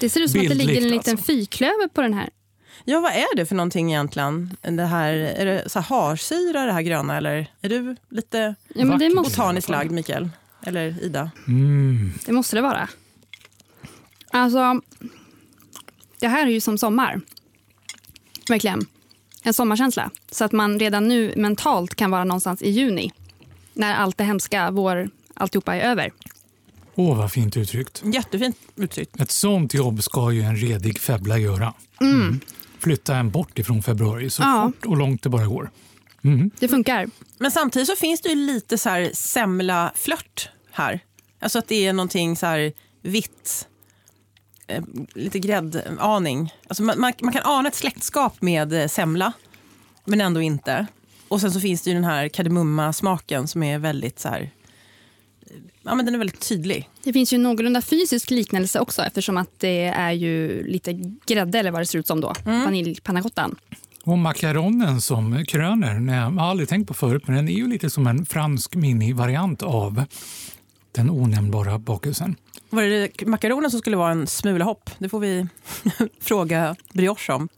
Det 0.00 0.10
ser 0.10 0.20
ut 0.20 0.30
som 0.30 0.40
att 0.40 0.48
det 0.48 0.54
ligger 0.54 0.76
en 0.76 0.88
liten 0.88 1.12
alltså. 1.12 1.26
fyrklöver 1.26 1.88
på 1.88 2.02
den 2.02 2.14
här. 2.14 2.30
Ja, 2.84 3.00
vad 3.00 3.12
är 3.12 3.36
det 3.36 3.46
för 3.46 3.54
någonting 3.54 3.90
egentligen? 3.92 4.56
Det 4.60 4.84
här, 4.84 5.12
är 5.12 5.46
det 5.46 5.68
så 5.68 5.80
här 5.80 5.86
harsyra 5.86 6.66
det 6.66 6.72
här 6.72 6.82
gröna 6.82 7.16
eller 7.16 7.46
är 7.60 7.68
du 7.68 7.96
lite 8.08 8.54
ja, 8.74 8.84
men 8.84 8.98
det 8.98 9.14
måste... 9.14 9.30
botaniskt 9.30 9.68
lagd 9.68 9.90
Mikael? 9.90 10.30
Eller 10.66 11.02
Ida? 11.02 11.30
Mm. 11.48 12.12
Det 12.26 12.32
måste 12.32 12.56
det 12.56 12.62
vara. 12.62 12.88
Alltså, 14.30 14.80
det 16.20 16.28
här 16.28 16.46
är 16.46 16.50
ju 16.50 16.60
som 16.60 16.78
sommar. 16.78 17.20
Verkligen. 18.48 18.86
En 19.46 19.54
sommarkänsla. 19.54 20.10
Så 20.30 20.44
att 20.44 20.52
man 20.52 20.78
redan 20.80 21.08
nu 21.08 21.34
mentalt 21.36 21.94
kan 21.94 22.10
vara 22.10 22.24
någonstans 22.24 22.62
i 22.62 22.70
juni. 22.70 23.12
När 23.74 23.94
allt 23.94 24.18
det 24.18 24.24
hemska, 24.24 24.70
vår, 24.70 25.08
alltihopa 25.34 25.74
är 25.76 25.80
över. 25.90 26.12
Åh, 26.94 27.16
vad 27.18 27.32
fint 27.32 27.56
uttryckt. 27.56 28.02
Jättefint 28.04 28.56
uttryckt. 28.76 29.20
Ett 29.20 29.30
sånt 29.30 29.74
jobb 29.74 30.02
ska 30.02 30.32
ju 30.32 30.42
en 30.42 30.56
redig 30.56 30.98
febbla 31.00 31.38
göra. 31.38 31.74
Mm. 32.00 32.40
Flytta 32.78 33.16
en 33.16 33.30
bort 33.30 33.58
ifrån 33.58 33.82
februari 33.82 34.30
så 34.30 34.42
Ja. 34.42 34.72
fort 34.74 34.86
och 34.86 34.96
långt 34.96 35.22
det 35.22 35.28
bara 35.28 35.46
går. 35.46 35.70
Mm. 36.24 36.50
Det 36.60 36.68
funkar. 36.68 37.06
Men 37.38 37.50
samtidigt 37.50 37.88
så 37.88 37.96
finns 37.96 38.20
det 38.20 38.28
ju 38.28 38.34
lite 38.34 38.78
så 38.78 38.88
här 38.88 39.10
semla-flört 39.14 40.48
här. 40.70 41.00
Alltså 41.40 41.58
att 41.58 41.68
det 41.68 41.86
är 41.86 41.92
någonting 41.92 42.36
så 42.36 42.46
här 42.46 42.72
vitt, 43.02 43.68
eh, 44.66 44.82
lite 45.14 45.38
gräddaning. 45.38 46.54
Alltså 46.68 46.82
man, 46.82 47.00
man, 47.00 47.12
man 47.22 47.32
kan 47.32 47.42
ana 47.44 47.68
ett 47.68 47.74
släktskap 47.74 48.42
med 48.42 48.72
eh, 48.72 48.88
semla, 48.88 49.32
men 50.04 50.20
ändå 50.20 50.40
inte. 50.40 50.86
Och 51.28 51.40
sen 51.40 51.52
så 51.52 51.60
finns 51.60 51.82
det 51.82 51.90
ju 51.90 51.94
den 51.94 52.04
här 52.04 52.28
kardemumma-smaken 52.28 53.46
som 53.46 53.62
är 53.62 53.78
väldigt 53.78 54.18
så 54.18 54.28
här, 54.28 54.40
eh, 54.40 55.56
ja 55.82 55.94
men 55.94 56.06
den 56.06 56.14
är 56.14 56.18
väldigt 56.18 56.48
tydlig. 56.48 56.88
Det 57.02 57.12
finns 57.12 57.32
ju 57.32 57.38
någorlunda 57.38 57.82
fysisk 57.82 58.30
liknelse 58.30 58.80
också 58.80 59.02
eftersom 59.02 59.36
att 59.36 59.60
det 59.60 59.84
är 59.84 60.12
ju 60.12 60.66
lite 60.66 60.92
grädde 61.26 61.58
eller 61.58 61.70
vad 61.70 61.80
det 61.80 61.86
ser 61.86 61.98
ut 61.98 62.06
som 62.06 62.20
då. 62.20 62.32
Vaniljpannacottan. 62.44 63.56
Och 64.04 64.18
makaronen 64.18 65.00
som 65.00 65.44
kröner, 65.46 66.14
jag 66.14 66.30
har 66.30 66.50
aldrig 66.50 66.68
tänkt 66.68 66.88
på 66.88 66.94
förut, 66.94 67.22
men 67.26 67.36
den 67.36 67.48
är 67.48 67.52
ju 67.52 67.68
lite 67.68 67.90
som 67.90 68.06
en 68.06 68.26
fransk 68.26 68.74
minivariant 68.74 69.62
av 69.62 70.04
den 70.94 71.10
onämnbara 71.10 71.78
bakelsen. 71.78 72.36
Var 72.70 72.82
det 72.82 73.26
makaronen 73.26 73.70
som 73.70 73.80
skulle 73.80 73.96
vara 73.96 74.10
en 74.12 74.26
smula 74.26 74.64
hopp? 74.64 74.90
Det 74.98 75.08
får 75.08 75.20
vi 75.20 75.46
fråga 76.20 76.76
brioche 76.92 77.32
om. 77.32 77.48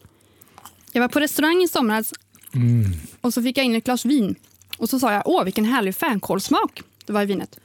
Jag 0.93 1.01
var 1.01 1.09
på 1.09 1.21
restaurang 1.21 1.63
i 1.63 1.69
somras 1.69 2.13
Mm. 2.55 2.85
och 3.21 3.35
så 3.35 3.43
fick 3.43 3.59
jag 3.59 3.65
in 3.67 3.75
ett 3.75 3.85
glas 3.85 4.05
vin. 4.05 4.35
Och 4.79 4.89
så 4.91 4.99
sa 5.01 5.13
jag, 5.13 5.23
åh 5.27 5.45
vilken 5.45 5.65
härlig 5.65 5.95
fänkålssmak 5.97 6.83
det 7.07 7.13
var 7.13 7.23
i 7.23 7.27
vinet. 7.27 7.59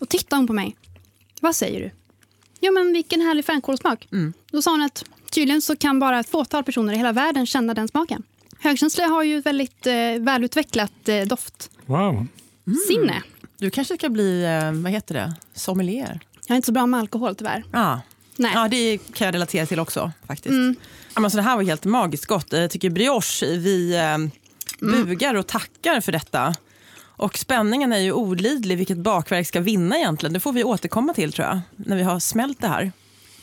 Och 0.00 0.08
tittade 0.08 0.40
hon 0.40 0.46
på 0.46 0.52
mig. 0.52 0.76
Vad 1.40 1.56
säger 1.56 1.80
du? 1.80 1.90
Ja 2.60 2.70
men 2.70 2.92
vilken 2.92 3.20
härlig 3.20 3.44
fänkålssmak. 3.44 4.08
Då 4.50 4.62
sa 4.62 4.70
hon 4.70 4.82
att 4.82 5.04
tydligen 5.30 5.62
så 5.62 5.76
kan 5.76 5.98
bara 6.00 6.20
ett 6.20 6.28
fåtal 6.28 6.64
personer 6.64 6.92
i 6.92 6.96
hela 6.96 7.12
världen 7.12 7.46
känna 7.46 7.74
den 7.74 7.88
smaken. 7.88 8.22
Högkänsliga 8.58 9.06
har 9.06 9.22
ju 9.22 9.38
ett 9.38 9.46
väldigt 9.46 9.86
eh, 9.86 9.94
välutvecklat 10.20 11.08
eh, 11.08 11.20
doftsinne. 11.24 11.72
Wow. 11.86 12.26
Du 13.58 13.70
kanske 13.70 13.96
ska 13.96 14.08
bli, 14.08 14.44
eh, 14.44 14.72
vad 14.72 14.92
heter 14.92 15.14
det, 15.14 15.34
sommelier? 15.54 16.20
Jag 16.46 16.54
är 16.54 16.56
inte 16.56 16.66
så 16.66 16.72
bra 16.72 16.86
med 16.86 17.00
alkohol 17.00 17.34
tyvärr. 17.34 17.64
Ja. 17.72 18.00
Nej. 18.36 18.52
ja, 18.54 18.68
det 18.68 18.98
kan 18.98 19.24
jag 19.24 19.34
relatera 19.34 19.66
till 19.66 19.80
också. 19.80 20.12
faktiskt. 20.26 20.50
Mm. 20.52 20.76
Ja, 21.14 21.20
men 21.20 21.30
så 21.30 21.36
det 21.36 21.42
här 21.42 21.56
var 21.56 21.62
helt 21.62 21.84
magiskt 21.84 22.26
gott. 22.26 22.52
Jag 22.52 22.70
tycker 22.70 22.90
brioche, 22.90 23.46
vi 23.46 23.96
eh, 23.96 24.18
bugar 24.80 25.34
och 25.34 25.46
tackar 25.46 26.00
för 26.00 26.12
detta. 26.12 26.54
Och 26.98 27.38
spänningen 27.38 27.92
är 27.92 27.98
ju 27.98 28.12
olidlig 28.12 28.78
vilket 28.78 28.98
bakverk 28.98 29.46
ska 29.46 29.60
vinna 29.60 29.96
egentligen. 29.96 30.32
Det 30.32 30.40
får 30.40 30.52
vi 30.52 30.64
återkomma 30.64 31.14
till 31.14 31.32
tror 31.32 31.48
jag, 31.48 31.60
när 31.76 31.96
vi 31.96 32.02
har 32.02 32.20
smält 32.20 32.60
det 32.60 32.68
här. 32.68 32.92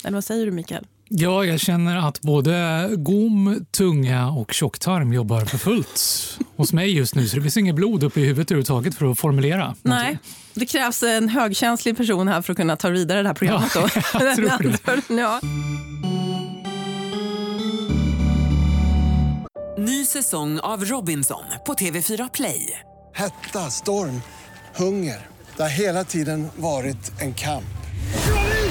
Eller 0.04 0.18
vad 0.18 0.24
säger 0.24 0.46
du 0.46 0.52
Mikael? 0.52 0.86
Ja, 1.16 1.46
jag 1.46 1.60
känner 1.60 2.08
att 2.08 2.22
både 2.22 2.90
gom, 2.98 3.66
tunga 3.72 4.30
och 4.30 4.54
tjocktarm 4.54 5.14
jobbar 5.14 5.46
för 5.46 5.58
fullt 5.58 6.02
hos 6.56 6.74
mig 6.74 6.92
just 6.98 7.16
nu. 7.16 7.28
Så 7.28 7.36
det 7.36 7.42
finns 7.42 7.58
inget 7.58 7.76
blod 7.76 8.04
uppe 8.04 8.22
i 8.22 8.26
huvudet 8.26 8.52
överhuvudtaget 8.52 8.96
för 8.96 9.12
att 9.12 9.20
formulera. 9.20 9.76
Nej, 9.82 10.18
det 10.54 10.66
krävs 10.66 11.04
en 11.04 11.30
högkänslig 11.30 11.98
person 11.98 12.28
här 12.28 12.42
för 12.42 12.54
att 12.54 12.58
kunna 12.58 12.76
ta 12.76 12.90
vidare 12.90 13.22
det 13.22 13.28
här 13.28 13.36
programmet. 13.36 13.72
Ja, 13.76 13.82
då. 13.82 14.20
jag 14.26 14.36
tror 14.36 15.08
det. 15.08 15.22
ja. 15.22 15.40
Ny 19.78 20.06
säsong 20.06 20.60
av 20.60 20.86
Robinson 20.86 21.44
på 21.66 21.74
TV4 21.74 22.30
Play. 22.34 22.80
Hetta, 23.16 23.60
storm, 23.60 24.22
hunger. 24.76 25.28
Det 25.58 25.64
har 25.64 25.70
hela 25.70 26.04
tiden 26.04 26.48
varit 26.56 27.22
en 27.22 27.34
kamp. 27.34 27.66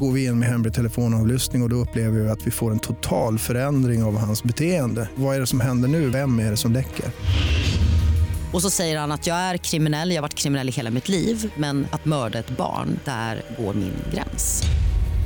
Går 0.00 0.12
vi 0.12 0.24
in 0.24 0.38
med 0.38 0.48
hemlig 0.48 0.74
telefonavlyssning 0.74 1.62
och, 1.62 1.66
och 1.66 1.70
då 1.70 1.76
upplever 1.76 2.20
vi 2.20 2.28
att 2.28 2.46
vi 2.46 2.50
får 2.50 2.70
en 2.70 2.78
total 2.78 3.38
förändring 3.38 4.02
av 4.02 4.16
hans 4.18 4.42
beteende. 4.42 5.08
Vad 5.14 5.36
är 5.36 5.40
det 5.40 5.46
som 5.46 5.60
händer 5.60 5.88
nu? 5.88 6.10
Vem 6.10 6.38
är 6.38 6.50
det 6.50 6.56
som 6.56 6.72
läcker? 6.72 7.06
Och 8.52 8.62
så 8.62 8.70
säger 8.70 8.98
han 8.98 9.12
att 9.12 9.26
jag 9.26 9.36
är 9.36 9.56
kriminell, 9.56 10.10
jag 10.10 10.16
har 10.16 10.22
varit 10.22 10.34
kriminell 10.34 10.68
i 10.68 10.72
hela 10.72 10.90
mitt 10.90 11.08
liv 11.08 11.52
men 11.56 11.86
att 11.92 12.04
mörda 12.04 12.38
ett 12.38 12.56
barn, 12.56 12.98
där 13.04 13.42
går 13.58 13.74
min 13.74 13.94
gräns. 14.14 14.62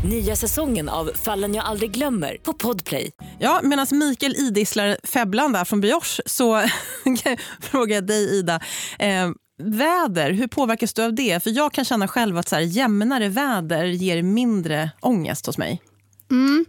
Nya 0.05 0.37
säsongen 0.37 0.89
av 0.89 1.11
Fallen 1.15 1.55
jag 1.55 1.65
aldrig 1.65 1.91
glömmer 1.91 2.37
på 2.43 2.53
Podplay. 2.53 3.11
Ja, 3.39 3.61
medan 3.63 3.87
Mikael 3.91 4.37
idisslar 4.37 4.97
febblan 5.05 5.53
där 5.53 5.65
från 5.65 5.81
brioche 5.81 6.23
så 6.27 6.63
frågar 7.61 7.95
jag 7.95 8.07
dig 8.07 8.39
Ida. 8.39 8.61
Eh, 8.99 9.31
väder, 9.59 10.33
hur 10.33 10.47
påverkas 10.47 10.95
du 10.95 11.03
av 11.03 11.15
det? 11.15 11.43
För 11.43 11.51
jag 11.51 11.73
kan 11.73 11.85
känna 11.85 12.09
själv 12.09 12.39
att 12.39 12.49
så 12.49 12.55
här, 12.55 12.63
jämnare 12.63 13.29
väder 13.29 13.85
ger 13.85 14.23
mindre 14.23 14.91
ångest 15.01 15.47
hos 15.47 15.59
mig. 15.59 15.83
Mm. 16.31 16.65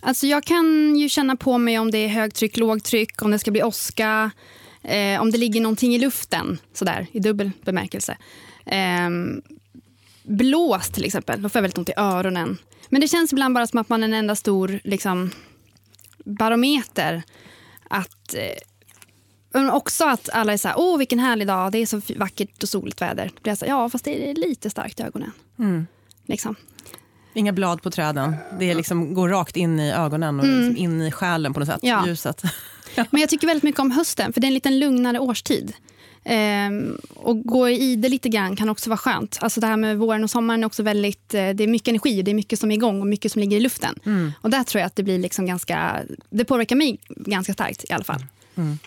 Alltså 0.00 0.26
jag 0.26 0.44
kan 0.44 0.96
ju 0.96 1.08
känna 1.08 1.36
på 1.36 1.58
mig 1.58 1.78
om 1.78 1.90
det 1.90 1.98
är 1.98 2.08
högtryck, 2.08 2.56
lågtryck, 2.56 3.22
om 3.22 3.30
det 3.30 3.38
ska 3.38 3.50
bli 3.50 3.62
åska, 3.62 4.30
eh, 4.82 5.20
om 5.20 5.30
det 5.30 5.38
ligger 5.38 5.60
någonting 5.60 5.94
i 5.94 5.98
luften, 5.98 6.58
sådär, 6.72 7.06
i 7.12 7.20
dubbel 7.20 7.50
bemärkelse. 7.64 8.16
Eh, 8.66 9.10
blåst 10.22 10.94
till 10.94 11.04
exempel, 11.04 11.42
då 11.42 11.48
får 11.48 11.58
jag 11.58 11.62
väldigt 11.62 11.78
ont 11.78 11.88
i 11.88 11.92
öronen. 11.96 12.58
Men 12.88 13.00
det 13.00 13.08
känns 13.08 13.32
ibland 13.32 13.54
bara 13.54 13.66
som 13.66 13.78
att 13.78 13.88
man 13.88 14.02
är 14.02 14.08
en 14.08 14.14
enda 14.14 14.36
stor 14.36 14.80
liksom, 14.84 15.30
barometer. 16.24 17.22
Att, 17.90 18.34
eh, 18.34 18.40
men 19.62 19.70
också 19.70 20.04
att 20.04 20.28
alla 20.32 20.52
är 20.52 20.56
så 20.56 20.68
här, 20.68 20.74
åh 20.78 20.98
vilken 20.98 21.18
härlig 21.18 21.46
dag, 21.46 21.72
det 21.72 21.78
är 21.78 21.86
så 21.86 22.00
vackert 22.16 22.62
och 22.62 22.68
soligt 22.68 23.02
väder. 23.02 23.30
Då 23.34 23.40
blir 23.42 23.50
jag 23.50 23.58
så 23.58 23.64
här, 23.64 23.72
ja 23.72 23.88
fast 23.88 24.04
det 24.04 24.30
är 24.30 24.34
lite 24.34 24.70
starkt 24.70 25.00
i 25.00 25.02
ögonen. 25.02 25.32
Mm. 25.58 25.86
Liksom. 26.26 26.54
Inga 27.34 27.52
blad 27.52 27.82
på 27.82 27.90
träden. 27.90 28.34
Det 28.58 28.74
liksom, 28.74 29.14
går 29.14 29.28
rakt 29.28 29.56
in 29.56 29.80
i 29.80 29.92
ögonen 29.92 30.40
och 30.40 30.46
Mm. 30.46 30.58
liksom 30.60 30.76
in 30.84 31.02
i 31.02 31.10
själen 31.12 31.54
på 31.54 31.60
något 31.60 31.68
sätt. 31.68 31.80
Ja. 31.82 32.06
Ljuset. 32.06 32.42
Men 33.10 33.20
jag 33.20 33.30
tycker 33.30 33.46
väldigt 33.46 33.62
mycket 33.62 33.80
om 33.80 33.90
hösten, 33.90 34.32
för 34.32 34.40
det 34.40 34.44
är 34.44 34.48
en 34.48 34.54
lite 34.54 34.70
lugnare 34.70 35.18
årstid. 35.18 35.72
Ehm, 36.24 36.98
och 37.14 37.42
gå 37.42 37.68
i 37.68 37.96
det 37.96 38.08
lite 38.08 38.28
grann 38.28 38.56
kan 38.56 38.68
också 38.68 38.90
vara 38.90 38.98
skönt. 38.98 39.38
Alltså 39.40 39.60
det 39.60 39.66
här 39.66 39.76
med 39.76 39.98
våren 39.98 40.24
och 40.24 40.30
sommaren 40.30 40.62
är 40.62 40.66
också 40.66 40.82
väldigt, 40.82 41.34
eh, 41.34 41.48
det 41.48 41.64
är 41.64 41.66
mycket 41.68 41.88
energi, 41.88 42.22
det 42.22 42.30
är 42.30 42.34
mycket 42.34 42.58
som 42.58 42.70
är 42.70 42.74
igång 42.74 43.00
och 43.00 43.06
mycket 43.06 43.32
som 43.32 43.40
ligger 43.40 43.56
i 43.56 43.60
luften. 43.60 43.94
Mm. 44.06 44.32
Och 44.40 44.50
där 44.50 44.62
tror 44.64 44.80
jag 44.80 44.86
att 44.86 44.96
det 44.96 45.02
blir 45.02 45.18
liksom 45.18 45.46
ganska, 45.46 46.02
det 46.30 46.44
påverkar 46.44 46.76
mig 46.76 46.98
ganska 47.08 47.52
starkt 47.52 47.84
i 47.88 47.92
alla 47.92 48.04
fall. 48.04 48.24
Mm. 48.54 48.78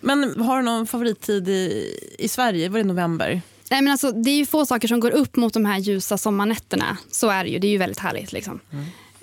Men 0.00 0.40
har 0.40 0.56
du 0.56 0.62
någon 0.62 0.86
favorittid 0.86 1.48
i, 1.48 1.94
i 2.18 2.28
Sverige? 2.28 2.68
Var 2.68 2.78
det 2.78 2.84
november? 2.84 3.40
Nej, 3.70 3.82
men 3.82 3.90
alltså, 3.92 4.12
det 4.12 4.30
är 4.30 4.36
ju 4.36 4.46
få 4.46 4.66
saker 4.66 4.88
som 4.88 5.00
går 5.00 5.10
upp 5.10 5.36
mot 5.36 5.54
de 5.54 5.64
här 5.64 5.78
ljusa 5.78 6.18
sommarnätterna. 6.18 6.96
Så 7.10 7.28
är 7.30 7.44
det 7.44 7.50
ju. 7.50 7.58
Det 7.58 7.66
är 7.66 7.70
ju 7.70 7.78
väldigt 7.78 7.98
härligt. 7.98 8.32
Liksom. 8.32 8.60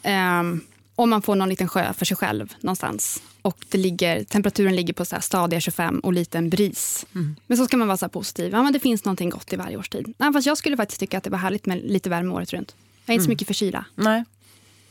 Ehm, 0.04 0.62
om 0.96 1.10
man 1.10 1.22
får 1.22 1.36
någon 1.36 1.50
liten 1.50 1.68
sjö 1.68 1.94
för 1.94 2.06
sig 2.06 2.18
själv 2.18 2.54
någonstans. 2.60 3.22
Och 3.42 3.66
det 3.70 3.78
ligger, 3.78 4.24
temperaturen 4.24 4.76
ligger 4.76 4.94
på 4.94 5.06
så 5.06 5.16
här 5.16 5.22
stadiga 5.22 5.60
25 5.60 6.00
och 6.00 6.14
liten 6.14 6.50
bris. 6.50 7.06
Men 7.48 7.58
så 7.58 7.66
ska 7.66 7.78
man 7.78 7.88
vara 7.88 7.98
så 7.98 8.10
positiv. 8.10 8.52
Ja, 8.52 8.64
men 8.64 8.74
det 8.74 8.80
finns 8.80 9.06
någonting 9.06 9.30
gott 9.30 9.54
i 9.54 9.56
varje 9.56 9.78
årstid. 9.78 10.14
Nej, 10.18 10.34
fast 10.34 10.48
jag 10.48 10.58
skulle 10.58 10.78
faktiskt 10.78 11.00
tycka 11.00 11.18
att 11.18 11.24
det 11.24 11.30
var 11.30 11.38
härligt 11.38 11.66
med 11.66 11.82
lite 11.84 12.10
värme 12.10 12.34
året 12.34 12.54
runt. 12.54 12.76
Jag 13.06 13.14
är 13.14 13.14
inte 13.14 13.24
så 13.24 13.28
Mm. 13.28 13.34
mycket 13.34 13.48
för 13.48 13.54
kyla. 13.54 13.86
Nej. 13.96 14.24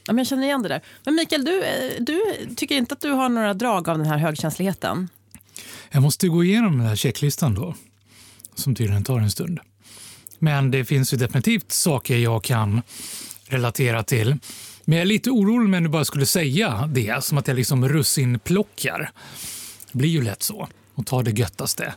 Ja, 0.06 0.12
men 0.12 0.18
jag 0.18 0.26
känner 0.26 0.42
igen 0.42 0.62
det 0.62 0.68
där. 0.68 0.80
Men 1.04 1.14
Mikael, 1.14 1.44
du, 1.44 1.62
eh, 1.62 1.92
du 2.00 2.22
tycker 2.56 2.74
inte 2.76 2.94
att 2.94 3.00
du 3.00 3.10
har 3.10 3.28
några 3.28 3.54
drag 3.54 3.88
av 3.88 3.98
den 3.98 4.06
här 4.06 4.18
högkänsligheten? 4.18 5.08
Jag 5.90 6.02
måste 6.02 6.28
gå 6.28 6.44
igenom 6.44 6.78
den 6.78 6.86
här 6.86 6.96
checklistan 6.96 7.54
då, 7.54 7.74
som 8.54 8.74
tydligen 8.74 9.04
tar 9.04 9.20
en 9.20 9.30
stund. 9.30 9.60
Men 10.38 10.70
det 10.70 10.84
finns 10.84 11.12
ju 11.12 11.16
definitivt 11.16 11.72
saker 11.72 12.16
jag 12.16 12.44
kan 12.44 12.82
relatera 13.44 14.02
till. 14.02 14.36
Men 14.84 14.98
jag 14.98 15.02
är 15.02 15.06
lite 15.06 15.30
orolig 15.30 15.66
om 15.66 15.72
jag 15.72 15.82
nu 15.82 15.88
bara 15.88 16.04
skulle 16.04 16.26
säga 16.26 16.90
det, 16.92 17.24
som 17.24 17.38
att 17.38 17.48
jag 17.48 17.54
liksom 17.54 17.88
russinplockar. 17.88 19.10
Det 19.92 19.98
blir 19.98 20.08
ju 20.08 20.22
lätt 20.22 20.42
så, 20.42 20.68
och 20.94 21.06
tar 21.06 21.22
det 21.22 21.30
göttaste 21.30 21.94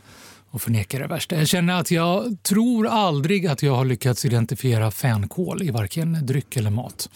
och 0.50 0.62
förnekar 0.62 1.00
det 1.00 1.06
värsta. 1.06 1.36
Jag 1.36 1.48
känner 1.48 1.80
att 1.80 1.90
jag 1.90 2.36
tror 2.42 2.86
aldrig 2.86 3.46
att 3.46 3.62
jag 3.62 3.74
har 3.74 3.84
lyckats 3.84 4.24
identifiera 4.24 4.90
fänkål 4.90 5.62
i 5.62 5.70
varken 5.70 6.26
dryck 6.26 6.56
eller 6.56 6.70
mat. 6.70 7.10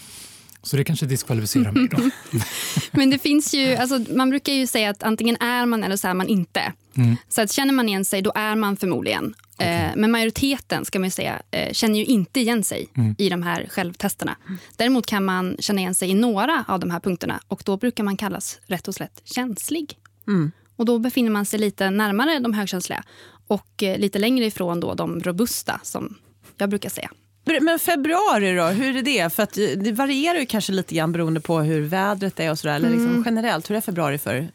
Så 0.62 0.76
det 0.76 0.85
kanske 0.85 1.07
diskvalificerar 1.07 1.73
mig 1.73 1.88
då. 1.88 2.11
Men 2.90 3.11
det 3.11 3.19
finns 3.19 3.55
ju, 3.55 3.75
alltså, 3.75 4.14
man 4.14 4.31
brukar 4.31 4.52
ju 4.52 4.67
säga 4.67 4.90
att 4.90 5.02
antingen 5.02 5.37
är 5.40 5.67
man 5.67 5.85
eller 5.85 5.97
så 5.97 6.09
är 6.09 6.14
man 6.14 6.29
inte. 6.29 6.73
Mm. 6.97 7.17
Så 7.29 7.43
att 7.43 7.52
känner 7.52 7.73
man 7.75 7.88
igen 7.88 8.05
sig, 8.05 8.23
då 8.23 8.33
är 8.35 8.55
man 8.57 8.76
förmodligen. 8.76 9.35
Eh, 9.59 9.90
men 9.97 10.11
majoriteten 10.11 10.85
ska 10.85 10.99
man 10.99 11.07
ju 11.07 11.11
säga, 11.11 11.43
eh, 11.50 11.73
känner 11.73 11.99
ju 11.99 12.05
inte 12.05 12.40
igen 12.40 12.64
sig 12.64 12.88
Mm. 12.97 13.14
i 13.19 13.29
de 13.29 13.43
här 13.43 13.67
självtesterna. 13.71 14.37
Däremot 14.76 15.07
kan 15.07 15.25
man 15.25 15.57
känna 15.59 15.81
igen 15.81 15.95
sig 15.95 16.11
i 16.11 16.14
några 16.14 16.64
av 16.69 16.81
de 16.81 16.90
här 16.90 17.00
punkterna 17.00 17.40
och 17.49 17.62
då 17.64 17.76
brukar 17.76 18.05
man 18.05 18.17
kallas 18.17 18.59
rätt 18.67 18.88
och 18.88 18.95
slätt 18.95 19.21
känslig. 19.25 19.99
Mm. 20.29 20.52
Och 20.76 20.85
då 20.85 20.99
befinner 20.99 21.31
man 21.31 21.47
sig 21.47 21.59
lite 21.61 21.90
närmare 21.90 22.38
de 22.38 22.52
högkänsliga 22.55 23.02
och 23.47 23.83
eh, 23.83 23.99
lite 23.99 24.19
längre 24.19 24.47
ifrån 24.47 24.81
då 24.81 24.95
de 24.95 25.21
robusta 25.21 25.81
som 25.83 26.17
jag 26.57 26.71
brukar 26.71 26.90
säga. 26.90 27.11
Men 27.44 27.78
februari 27.78 28.54
då, 28.56 28.64
hur 28.64 28.97
är 28.97 29.02
det? 29.02 29.32
För 29.35 29.42
att 29.42 29.59
eh, 29.59 29.64
det 29.66 29.92
varierar 29.92 30.38
ju 30.38 30.47
kanske 30.47 30.73
lite 30.73 30.94
grann 30.94 31.12
beroende 31.12 31.40
på 31.40 31.59
hur 31.61 31.80
vädret 31.80 32.40
är 32.40 32.50
och 32.50 32.59
sådär. 32.59 32.75
Eller 32.75 32.90
liksom 32.90 33.09
Mm. 33.09 33.23
generellt, 33.26 33.70
hur 33.70 33.76
är 33.76 33.80
februari 33.80 34.18
för, 34.18 34.49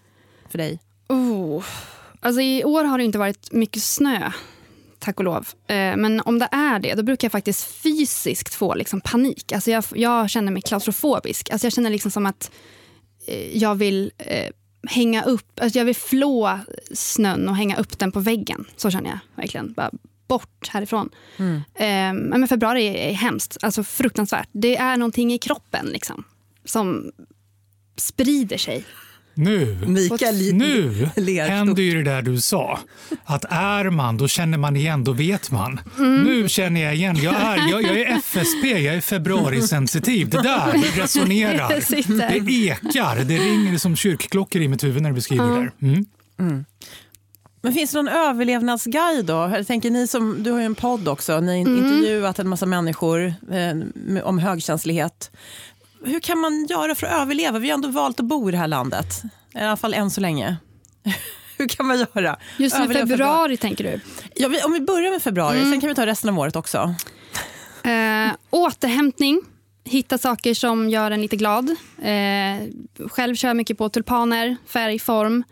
för 0.49 0.57
dig? 0.57 0.79
Oh. 1.09 1.63
Alltså 2.19 2.41
I 2.41 2.63
år 2.63 2.83
har 2.83 2.97
det 2.97 3.03
inte 3.03 3.17
varit 3.17 3.51
mycket 3.51 3.83
snö, 3.83 4.31
tack 4.99 5.19
och 5.19 5.23
lov. 5.25 5.47
Eh, 5.67 5.75
men 5.97 6.21
om 6.21 6.39
det 6.39 6.49
är 6.51 6.79
det, 6.79 6.93
då 6.93 7.03
brukar 7.03 7.25
jag 7.25 7.31
faktiskt 7.31 7.63
fysiskt 7.63 8.53
få 8.53 8.75
liksom 8.75 9.01
panik. 9.01 9.51
Alltså 9.51 9.71
jag, 9.71 9.83
jag 9.95 10.29
känner 10.29 10.51
mig 10.51 10.61
klaustrofobisk. 10.61 11.49
Alltså 11.49 11.65
jag 11.65 11.73
känner 11.73 11.89
liksom 11.89 12.11
som 12.11 12.25
att 12.25 12.51
eh, 13.27 13.57
jag 13.57 13.75
vill 13.75 14.11
hänga 14.87 15.23
upp, 15.23 15.59
alltså 15.61 15.79
jag 15.79 15.85
vill 15.85 15.95
flå 15.95 16.59
snön 16.93 17.49
och 17.49 17.55
hänga 17.55 17.77
upp 17.77 17.99
den 17.99 18.11
på 18.11 18.19
väggen. 18.19 18.65
Så 18.75 18.91
känner 18.91 19.09
jag 19.09 19.19
verkligen. 19.35 19.73
Bara 19.73 19.91
bort 20.27 20.67
härifrån. 20.67 21.09
Mm. 21.37 21.55
Eh, 21.55 22.23
men 22.29 22.47
februari 22.47 22.85
är, 22.85 23.13
hemskt, 23.13 23.57
alltså 23.61 23.83
fruktansvärt. 23.83 24.49
Det 24.51 24.77
är 24.77 24.97
någonting 24.97 25.33
i 25.33 25.37
kroppen 25.37 25.85
liksom, 25.85 26.23
som 26.65 27.11
sprider 27.97 28.57
sig. 28.57 28.85
Nu, 29.37 29.77
Mikael 29.87 30.53
nu 30.53 31.09
händer 31.47 31.83
ju 31.83 32.03
det 32.03 32.11
där 32.11 32.21
du 32.21 32.41
sa. 32.41 32.79
Att 33.23 33.45
är 33.49 33.89
man, 33.89 34.17
då 34.17 34.27
känner 34.27 34.57
man 34.57 34.75
igen, 34.75 35.03
då 35.03 35.13
vet 35.13 35.51
man. 35.51 35.79
Mm. 35.97 36.23
Nu 36.23 36.49
känner 36.49 36.81
jag 36.83 36.95
igen. 36.95 37.15
Jag 37.15 37.35
är, 37.35 37.69
jag, 37.69 37.83
jag 37.83 37.99
är 37.99 38.17
FSP, 38.17 38.67
jag 38.67 38.95
är 38.95 39.01
februarisensitiv. 39.01 40.29
Det 40.29 40.41
där 40.41 40.73
resonerar. 41.01 41.69
Det 41.75 41.81
sitter. 41.81 42.39
Det 42.39 42.51
ekar, 42.51 43.23
det 43.23 43.37
ringer 43.37 43.77
som 43.77 43.95
kyrkklockor 43.95 44.61
i 44.61 44.67
mitt 44.67 44.83
huvud 44.83 45.01
när 45.01 45.09
du 45.09 45.15
beskriver 45.15 45.45
Ja. 45.45 45.51
det 45.51 45.59
där. 45.59 46.05
Mm. 46.39 46.65
Men 47.65 47.73
finns 47.73 47.91
det 47.91 47.97
någon 48.01 48.07
överlevnadsguide 48.07 49.25
då? 49.25 49.33
Jag 49.53 49.67
tänker, 49.67 49.91
ni 49.91 50.07
som, 50.07 50.43
du 50.43 50.51
har 50.51 50.59
ju 50.59 50.65
en 50.65 50.75
podd 50.75 51.07
också, 51.07 51.39
ni 51.39 51.63
har 51.63 51.69
Mm. 51.71 51.85
intervjuat 51.85 52.39
en 52.39 52.47
massa 52.49 52.65
människor 52.65 53.33
eh, 53.51 54.23
om 54.23 54.39
högkänslighet. 54.39 55.31
Hur 56.03 56.19
kan 56.19 56.39
man 56.39 56.65
göra 56.65 56.95
för 56.95 57.07
att 57.07 57.13
överleva? 57.21 57.59
Vi 57.59 57.69
har 57.69 57.73
ändå 57.75 57.89
valt 57.89 58.19
att 58.19 58.25
bo 58.25 58.49
i 58.49 58.51
det 58.51 58.57
här 58.57 58.67
landet, 58.67 59.05
i 59.55 59.57
alla 59.59 59.77
fall 59.77 59.93
än 59.93 60.11
så 60.11 60.21
länge. 60.21 60.57
Hur 61.57 61.67
kan 61.67 61.85
man 61.85 61.97
göra? 61.99 62.37
Just 62.57 62.77
nu 62.77 62.83
Överleva 62.83 63.07
februari 63.07 63.57
tänker 63.57 63.83
du? 63.83 63.99
Ja, 64.35 64.49
om 64.65 64.73
vi 64.73 64.79
börjar 64.79 65.11
med 65.11 65.21
februari, 65.21 65.57
Mm. 65.57 65.71
sen 65.71 65.81
kan 65.81 65.89
vi 65.89 65.95
ta 65.95 66.05
resten 66.05 66.29
av 66.29 66.39
året 66.39 66.55
också. 66.55 66.95
Eh, 67.83 68.31
återhämtning. 68.49 69.41
Hitta 69.83 70.17
saker 70.17 70.53
som 70.53 70.89
gör 70.89 71.11
en 71.11 71.21
lite 71.21 71.35
glad. 71.35 71.69
Eh, 72.01 72.67
själv 73.09 73.35
kör 73.35 73.49
jag 73.49 73.57
mycket 73.57 73.77
på 73.77 73.89
tulpaner, 73.89 74.55
färg, 74.67 74.99
form. 74.99 75.43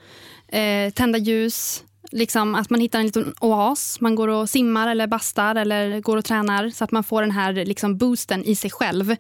Eh, 0.48 0.93
tända 0.93 1.17
ljus. 1.20 1.84
Liksom 2.15 2.55
att 2.55 2.70
man 2.70 2.79
hittar 2.79 3.00
en 3.00 3.05
liten 3.05 3.34
oas. 3.41 4.01
Man 4.01 4.15
går 4.15 4.27
och 4.27 4.50
simmar 4.50 4.88
eller 4.88 5.08
bastar 5.08 5.55
eller 5.55 6.00
går 6.01 6.17
och 6.17 6.25
tränar 6.25 6.70
så 6.70 6.84
att 6.84 6.91
man 6.91 7.03
får 7.03 7.22
den 7.22 7.32
här 7.32 7.53
liksom 7.53 7.98
boosten 7.98 8.43
i 8.43 8.55
sig 8.55 8.72
själv. 8.72 9.15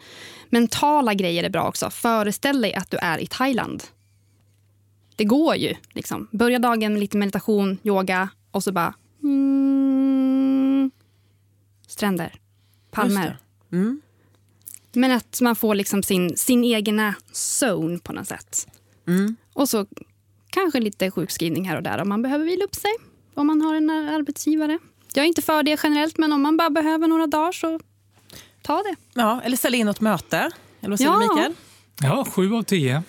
Mentala 0.49 1.13
grejer 1.13 1.43
är 1.43 1.49
bra 1.49 1.67
också. 1.67 1.89
Föreställ 1.89 2.61
dig 2.61 2.73
att 2.73 2.91
du 2.91 2.97
är 2.97 3.17
i 3.17 3.27
Thailand. 3.27 3.83
Det 5.15 5.23
går 5.23 5.55
ju. 5.55 5.75
Liksom. 5.89 6.27
Börja 6.31 6.59
dagen 6.59 6.93
med 6.93 6.99
lite 6.99 7.17
meditation, 7.17 7.77
yoga 7.83 8.29
och 8.51 8.63
så 8.63 8.71
bara... 8.71 8.93
Mm, 9.23 10.91
stränder, 11.87 12.33
palmer. 12.91 13.37
Mm. 13.71 14.01
Men 14.93 15.11
att 15.11 15.41
man 15.41 15.55
får 15.55 15.75
liksom 15.75 16.03
sin, 16.03 16.37
sin 16.37 16.63
egna 16.63 17.15
zone 17.61 17.99
på 17.99 18.13
något 18.13 18.27
sätt. 18.27 18.67
Mm. 19.07 19.35
Och 19.53 19.69
så 19.69 19.85
kanske 20.53 20.79
lite 20.79 21.11
sjukskrivning 21.11 21.69
här 21.69 21.77
och 21.77 21.83
där 21.83 22.01
om 22.01 22.09
man 22.09 22.21
behöver 22.21 22.45
vila 22.45 22.65
upp 22.65 22.75
sig. 22.75 22.91
Om 23.35 23.47
man 23.47 23.61
har 23.61 23.75
en 23.75 23.89
arbetsgivare. 23.89 24.79
Jag 25.13 25.23
är 25.23 25.27
inte 25.27 25.41
för 25.41 25.63
det 25.63 25.79
generellt, 25.83 26.17
men 26.17 26.33
om 26.33 26.41
man 26.41 26.57
bara 26.57 26.69
behöver 26.69 27.07
några 27.07 27.27
dagar 27.27 27.51
så 27.51 27.79
ta 28.61 28.75
det. 28.83 28.95
Ja, 29.13 29.41
eller 29.43 29.57
ställa 29.57 29.77
in 29.77 29.85
något 29.85 30.01
möte. 30.01 30.37
Eller 30.81 30.89
vad 30.89 30.99
säger 30.99 31.11
Ja. 31.11 31.19
du 31.19 31.35
Mikael? 31.35 31.53
Ja, 32.01 32.25
sju 32.31 32.53
av 32.53 32.63
tio. 32.63 33.03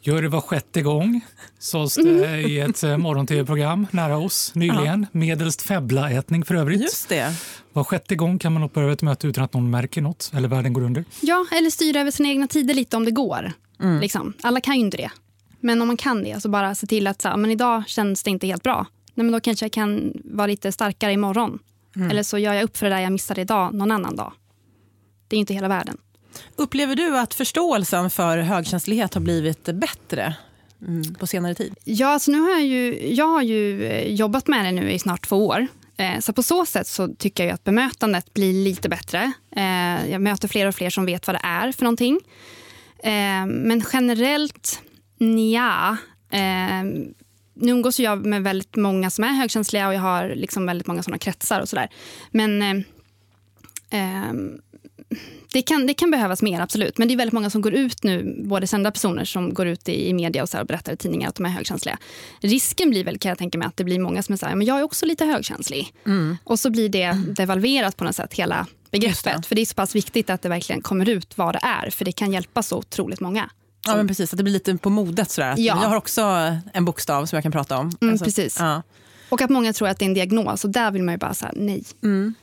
Gör 0.00 0.22
det 0.22 0.28
var 0.28 0.40
sjätte 0.40 0.82
gång, 0.82 1.20
sades 1.58 1.98
Mm. 1.98 2.16
det 2.18 2.40
i 2.40 2.60
ett 2.60 2.82
eh, 2.82 2.96
morgon-tv-program 2.96 3.86
nära 3.90 4.16
oss 4.18 4.52
nyligen. 4.54 5.06
Medelst 5.12 5.62
febblaätning 5.62 6.44
för 6.44 6.54
övrigt. 6.54 6.80
Just 6.82 7.08
det. 7.08 7.32
Var 7.72 7.84
sjätte 7.84 8.14
gång 8.16 8.38
kan 8.38 8.52
man 8.52 8.62
hoppa 8.62 8.80
över 8.80 8.92
ett 8.92 9.02
möte 9.02 9.26
utan 9.26 9.44
att 9.44 9.54
någon 9.54 9.70
märker 9.70 10.02
något 10.02 10.30
eller 10.34 10.48
världen 10.48 10.72
går 10.72 10.82
under. 10.82 11.04
Ja, 11.20 11.46
eller 11.52 11.70
styra 11.70 12.00
över 12.00 12.10
sina 12.10 12.28
egna 12.28 12.46
tider 12.48 12.74
lite 12.74 12.96
om 12.96 13.04
det 13.04 13.10
går. 13.10 13.52
Liksom. 14.00 14.32
Alla 14.42 14.60
kan 14.60 14.74
ju 14.74 14.80
inte 14.80 14.96
det. 14.96 15.10
Men 15.64 15.82
om 15.82 15.86
man 15.88 15.96
kan 15.96 16.22
det, 16.24 16.42
så 16.42 16.48
bara 16.48 16.74
se 16.74 16.86
till 16.86 17.06
att 17.06 17.22
så, 17.22 17.28
här, 17.28 17.36
men 17.36 17.50
idag 17.50 17.82
känns 17.86 18.22
det 18.22 18.30
inte 18.30 18.46
helt 18.46 18.62
bra. 18.62 18.86
Nej, 19.14 19.24
men 19.24 19.32
då 19.32 19.40
kanske 19.40 19.64
jag 19.64 19.72
kan 19.72 20.12
vara 20.24 20.46
lite 20.46 20.72
starkare 20.72 21.12
imorgon. 21.12 21.58
Mm. 21.96 22.10
Eller 22.10 22.22
så 22.22 22.38
gör 22.38 22.52
jag 22.54 22.64
upp 22.64 22.76
för 22.76 22.86
det 22.90 22.94
där 22.96 23.00
jag 23.02 23.12
missade 23.12 23.40
idag 23.40 23.74
någon 23.74 23.90
annan 23.90 24.16
dag. 24.16 24.32
Det 25.28 25.36
är 25.36 25.40
inte 25.40 25.54
hela 25.54 25.68
världen. 25.68 25.96
Upplever 26.56 26.96
du 26.96 27.18
att 27.18 27.34
förståelsen 27.34 28.10
för 28.10 28.38
högkänslighet 28.38 29.14
har 29.14 29.20
blivit 29.20 29.64
bättre 29.64 30.36
mm, 30.82 31.14
på 31.14 31.26
senare 31.26 31.54
tid? 31.54 31.74
Ja, 31.84 32.08
alltså 32.08 32.30
nu 32.30 32.40
har 32.40 32.50
jag, 32.50 32.62
ju, 32.66 33.14
jag 33.14 33.26
har 33.28 33.42
ju 33.42 33.84
eh, 33.86 34.12
jobbat 34.14 34.46
med 34.48 34.64
det 34.64 34.72
nu 34.72 34.90
i 34.92 34.98
snart 34.98 35.26
två 35.28 35.46
år. 35.46 35.66
Eh, 35.96 36.18
Så 36.20 36.32
på 36.32 36.42
så 36.42 36.66
sätt 36.66 36.86
så 36.86 37.08
tycker 37.14 37.44
jag 37.44 37.54
att 37.54 37.64
bemötandet 37.64 38.34
blir 38.34 38.52
lite 38.64 38.88
bättre. 38.88 39.32
Eh, 39.56 40.10
Jag 40.10 40.20
möter 40.20 40.48
fler 40.48 40.66
och 40.66 40.74
fler 40.74 40.90
som 40.90 41.06
vet 41.06 41.26
vad 41.26 41.36
det 41.36 41.40
är 41.44 41.72
för 41.72 41.84
någonting. 41.84 42.20
Men 43.46 43.84
generellt, 43.92 44.82
nja. 45.24 45.96
Eh, 46.30 46.82
Nu 47.56 47.72
umgås 47.72 48.00
jag 48.00 48.26
med 48.26 48.42
väldigt 48.42 48.76
många 48.76 49.10
som 49.10 49.24
är 49.24 49.28
högkänsliga 49.28 49.88
och 49.88 49.94
jag 49.94 50.00
har 50.00 50.28
liksom 50.34 50.66
väldigt 50.66 50.86
många 50.86 51.02
såna 51.02 51.18
kretsar 51.18 51.60
och 51.60 51.68
sådär. 51.68 51.88
Men 52.30 52.62
eh, 52.62 52.76
eh, 54.00 54.32
det 55.52 55.62
kan, 55.62 55.86
det 55.86 55.94
kan 55.94 56.10
behövas 56.10 56.42
mer, 56.42 56.60
absolut. 56.60 56.98
Men 56.98 57.08
det 57.08 57.14
är 57.14 57.16
väldigt 57.16 57.32
många 57.32 57.50
som 57.50 57.60
går 57.60 57.74
ut 57.74 58.02
nu, 58.02 58.42
både 58.44 58.66
kända 58.66 58.90
personer 58.90 59.24
som 59.24 59.54
går 59.54 59.66
ut 59.66 59.88
i, 59.88 60.08
i 60.08 60.12
media 60.14 60.42
och, 60.42 60.48
så 60.48 60.60
och 60.60 60.66
berättar 60.66 60.92
i 60.92 60.96
tidningar 60.96 61.28
att 61.28 61.34
de 61.34 61.46
är 61.46 61.50
högkänsliga. 61.50 61.98
Risken 62.40 62.90
blir 62.90 63.04
väl, 63.04 63.18
kan 63.18 63.28
jag 63.28 63.38
tänka 63.38 63.58
mig, 63.58 63.68
att 63.68 63.76
det 63.76 63.84
blir 63.84 63.98
många 63.98 64.22
som 64.22 64.32
är 64.32 64.36
så 64.36 64.46
här, 64.46 64.54
men 64.54 64.66
jag 64.66 64.78
är 64.78 64.82
också 64.82 65.06
lite 65.06 65.24
högkänslig. 65.24 65.94
Och 66.44 66.58
så 66.58 66.70
blir 66.70 66.88
det 66.88 67.12
devalverat 67.36 67.96
på 67.96 68.04
något 68.04 68.16
sätt, 68.16 68.34
hela 68.34 68.66
begreppet. 68.90 69.46
För 69.46 69.54
det 69.54 69.60
är 69.60 69.66
så 69.66 69.74
pass 69.74 69.94
viktigt 69.94 70.30
att 70.30 70.42
det 70.42 70.48
verkligen 70.48 70.82
kommer 70.82 71.08
ut 71.08 71.38
vad 71.38 71.54
det 71.54 71.60
är, 71.62 71.90
för 71.90 72.04
det 72.04 72.12
kan 72.12 72.32
hjälpa 72.32 72.62
så 72.62 72.76
otroligt 72.78 73.20
många. 73.20 73.50
Ja, 73.86 73.96
men 73.96 74.08
precis. 74.08 74.32
Att 74.32 74.36
det 74.36 74.42
blir 74.42 74.52
lite 74.52 74.76
på 74.76 74.90
modet. 74.90 75.30
Sådär. 75.30 75.50
Att 75.50 75.58
Ja. 75.58 75.82
Jag 75.82 75.88
har 75.88 75.96
också 75.96 76.22
en 76.72 76.84
bokstav 76.84 77.26
som 77.26 77.36
jag 77.36 77.42
kan 77.42 77.52
prata 77.52 77.78
om. 77.78 77.92
Mm, 78.00 78.12
Alltså, 78.12 78.24
precis. 78.24 78.56
Ja. 78.60 78.82
Och 79.28 79.42
att 79.42 79.50
många 79.50 79.72
tror 79.72 79.88
att 79.88 79.98
det 79.98 80.04
är 80.04 80.06
en 80.06 80.14
diagnos 80.14 80.64
och 80.64 80.70
där 80.70 80.90
vill 80.90 81.02
man 81.02 81.14
ju 81.14 81.18
bara 81.18 81.34
säga 81.34 81.52
nej. 81.56 81.84
Mm. 82.02 82.34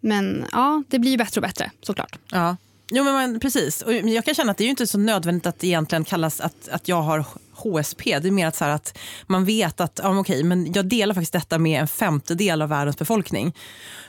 Men 0.00 0.44
ja, 0.52 0.82
det 0.88 0.98
blir 0.98 1.10
ju 1.10 1.16
bättre 1.16 1.38
och 1.38 1.42
bättre 1.42 1.70
såklart. 1.82 2.18
Ja. 2.32 2.56
Jo, 2.90 3.04
men 3.04 3.12
man, 3.14 3.40
precis. 3.40 3.82
Och 3.82 3.92
jag 3.94 4.24
kan 4.24 4.34
känna 4.34 4.50
att 4.50 4.58
det 4.58 4.64
är 4.64 4.68
inte 4.68 4.86
så 4.86 4.98
nödvändigt 4.98 5.46
att 5.46 5.58
det 5.58 5.66
egentligen 5.66 6.04
kallas 6.04 6.40
att, 6.40 6.68
att 6.68 6.88
jag 6.88 7.02
har 7.02 7.24
HSP. 7.52 8.18
Det 8.18 8.28
är 8.28 8.30
mer 8.30 8.46
att, 8.46 8.56
så 8.56 8.64
att 8.64 8.98
man 9.26 9.44
vet 9.44 9.80
att 9.80 10.00
ja, 10.02 10.08
men 10.08 10.18
okej, 10.18 10.42
men 10.44 10.72
jag 10.72 10.86
delar 10.86 11.14
faktiskt 11.14 11.32
detta 11.32 11.58
med 11.58 11.80
en 11.80 11.88
femtedel 11.88 12.62
av 12.62 12.68
världens 12.68 12.98
befolkning. 12.98 13.56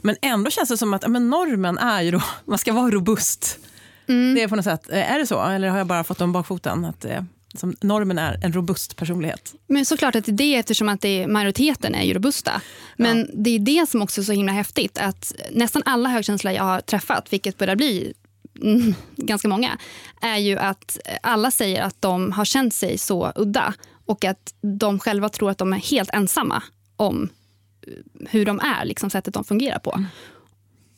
Men 0.01 0.15
ändå 0.21 0.51
känns 0.51 0.69
det 0.69 0.77
som 0.77 0.93
att 0.93 1.03
ja, 1.03 1.09
men 1.09 1.29
normen 1.29 1.77
är 1.77 2.01
ju 2.01 2.11
då, 2.11 2.21
man 2.45 2.57
ska 2.57 2.73
vara 2.73 2.89
robust. 2.91 3.59
Det 4.07 4.43
är 4.43 4.47
på 4.47 4.55
något 4.55 4.65
sätt, 4.65 4.89
eh, 4.91 5.11
är 5.11 5.19
det 5.19 5.27
så? 5.27 5.43
Eller 5.43 5.69
har 5.69 5.77
jag 5.77 5.87
bara 5.87 6.03
fått 6.03 6.21
om 6.21 6.31
bakfoten? 6.31 6.85
Att, 6.85 7.05
eh, 7.05 7.21
som 7.53 7.75
normen 7.81 8.17
är 8.17 8.39
en 8.43 8.53
robust 8.53 8.95
personlighet. 8.95 9.55
Men 9.67 9.85
såklart 9.85 10.15
att 10.15 10.25
det 10.27 10.55
är 10.55 10.59
eftersom 10.59 10.89
att 10.89 11.01
det 11.01 11.23
är, 11.23 11.27
majoriteten 11.27 11.95
är 11.95 12.03
ju 12.03 12.13
robusta. 12.13 12.61
Men 12.95 13.29
det 13.33 13.49
är 13.49 13.59
det 13.59 13.89
som 13.89 14.01
också 14.01 14.21
är 14.21 14.25
så 14.25 14.31
himla 14.31 14.51
häftigt. 14.51 14.97
Att 14.97 15.33
nästan 15.51 15.81
alla 15.85 16.09
högkänsliga 16.09 16.53
jag 16.53 16.63
har 16.63 16.81
träffat, 16.81 17.33
vilket 17.33 17.57
börjar 17.57 17.75
bli 17.75 18.13
mm, 18.61 18.93
ganska 19.15 19.47
många, 19.47 19.77
är 20.21 20.37
ju 20.37 20.57
att 20.57 20.99
alla 21.23 21.51
säger 21.51 21.83
att 21.83 22.01
de 22.01 22.31
har 22.31 22.45
känt 22.45 22.73
sig 22.73 22.97
så 22.97 23.31
udda 23.35 23.73
och 24.05 24.25
att 24.25 24.53
de 24.61 24.99
själva 24.99 25.29
tror 25.29 25.51
att 25.51 25.57
de 25.57 25.73
är 25.73 25.77
helt 25.77 26.09
ensamma 26.13 26.63
om 26.95 27.29
eh, 27.87 27.93
hur 28.29 28.45
de 28.45 28.59
är, 28.59 28.85
liksom 28.85 29.09
sättet 29.09 29.33
de 29.33 29.43
fungerar 29.43 29.79
på. 29.79 30.03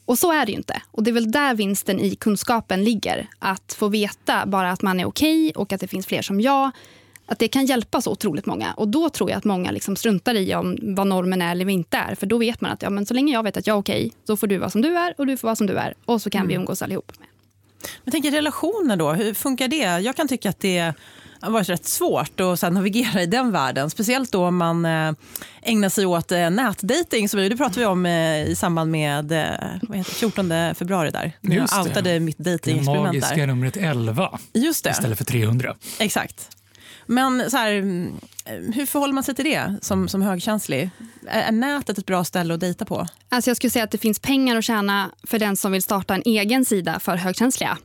Och 0.09 0.19
så 0.19 0.31
är 0.31 0.45
det 0.45 0.51
ju 0.51 0.57
inte. 0.57 0.81
Och 0.91 1.03
det 1.03 1.11
är 1.11 1.13
väl 1.13 1.31
där 1.31 1.53
vinsten 1.53 1.99
i 1.99 2.15
kunskapen 2.15 2.83
ligger. 2.83 3.27
Att 3.39 3.73
få 3.73 3.87
veta 3.87 4.45
bara 4.45 4.71
att 4.71 4.81
man 4.81 4.99
är 4.99 5.05
okej 5.05 5.51
och 5.55 5.73
att 5.73 5.79
det 5.79 5.87
finns 5.87 6.05
fler 6.07 6.21
som 6.21 6.41
jag. 6.41 6.71
Att 7.25 7.39
det 7.39 7.47
kan 7.47 7.65
hjälpa 7.65 8.01
så 8.01 8.11
otroligt 8.11 8.45
många. 8.45 8.73
Och 8.73 8.87
då 8.87 9.09
tror 9.09 9.29
jag 9.29 9.37
att 9.37 9.43
många 9.43 9.71
liksom 9.71 9.95
struntar 9.95 10.35
i 10.35 10.55
om 10.55 10.77
vad 10.81 11.07
normen 11.07 11.41
är 11.41 11.51
eller 11.51 11.69
inte 11.69 11.97
är. 11.97 12.15
För 12.15 12.27
då 12.27 12.37
vet 12.37 12.61
man 12.61 12.71
att 12.71 12.81
ja, 12.81 12.89
men 12.89 13.05
så 13.05 13.13
länge 13.13 13.33
jag 13.33 13.43
vet 13.43 13.57
att 13.57 13.67
jag 13.67 13.75
är 13.75 13.79
okej, 13.79 14.11
så 14.27 14.37
får 14.37 14.47
du 14.47 14.57
vara 14.57 14.69
som 14.69 14.81
du 14.81 14.97
är 14.97 15.13
och 15.17 15.27
du 15.27 15.37
får 15.37 15.47
vara 15.47 15.55
som 15.55 15.67
du 15.67 15.77
är. 15.77 15.93
Och 16.05 16.21
så 16.21 16.29
kan 16.29 16.47
vi 16.47 16.53
umgås 16.53 16.81
allihop. 16.81 17.11
Jag 18.03 18.11
tänker 18.11 18.31
relationer 18.31 18.95
då, 18.95 19.11
hur 19.11 19.33
funkar 19.33 19.67
det? 19.67 19.99
Jag 19.99 20.15
kan 20.15 20.27
tycka 20.27 20.49
att 20.49 20.59
det 20.59 20.93
har 21.41 21.51
varit 21.51 21.69
rätt 21.69 21.85
svårt 21.85 22.39
att 22.39 22.59
så 22.59 22.69
navigera 22.69 23.21
i 23.21 23.25
den 23.25 23.51
världen. 23.51 23.89
Speciellt 23.89 24.31
då 24.31 24.45
om 24.45 24.57
man 24.57 24.85
eh, 24.85 25.13
ägnar 25.61 25.89
sig 25.89 26.05
åt 26.05 26.31
eh, 26.31 26.49
nätdating. 26.49 27.27
Det 27.27 27.57
pratade 27.57 27.79
vi 27.79 27.85
om 27.85 28.05
eh, 28.05 28.43
i 28.43 28.55
samband 28.57 28.91
med 28.91 29.25
vad 29.81 29.97
heter, 29.97 30.11
det, 30.11 30.15
14 30.15 30.75
februari. 30.75 31.11
där. 31.11 31.31
När 31.41 31.55
jag 31.55 31.67
det. 31.69 31.79
outade 31.89 32.19
mitt 32.19 32.35
Det 32.39 32.51
datingexperiment 32.51 33.05
magiska 33.05 33.35
där. 33.35 33.47
numret 33.47 33.77
11 33.77 34.39
Just 34.53 34.83
det. 34.83 34.89
istället 34.89 35.17
för 35.17 35.25
300. 35.25 35.75
Exakt. 35.99 36.49
Men 37.05 37.51
så 37.51 37.57
här, 37.57 37.71
mm, 37.73 38.13
hur 38.75 38.85
förhåller 38.85 39.13
man 39.13 39.23
sig 39.23 39.35
till 39.35 39.45
det 39.45 39.75
som, 39.81 40.07
som 40.07 40.21
högkänslig? 40.21 40.89
Är, 41.27 41.41
är 41.41 41.51
nätet 41.51 41.97
ett 41.97 42.05
bra 42.05 42.23
ställe 42.23 42.53
att 42.53 42.59
dejta 42.59 42.85
på? 42.85 43.07
Alltså 43.29 43.49
jag 43.49 43.57
skulle 43.57 43.71
säga 43.71 43.83
att 43.85 43.91
det 43.91 43.97
finns 43.97 44.19
pengar 44.19 44.55
att 44.57 44.63
tjäna 44.63 45.11
för 45.23 45.39
den 45.39 45.57
som 45.57 45.71
vill 45.71 45.83
starta 45.83 46.15
en 46.15 46.21
egen 46.25 46.65
sida 46.65 46.99
för 46.99 47.15
högkänsliga. 47.15 47.77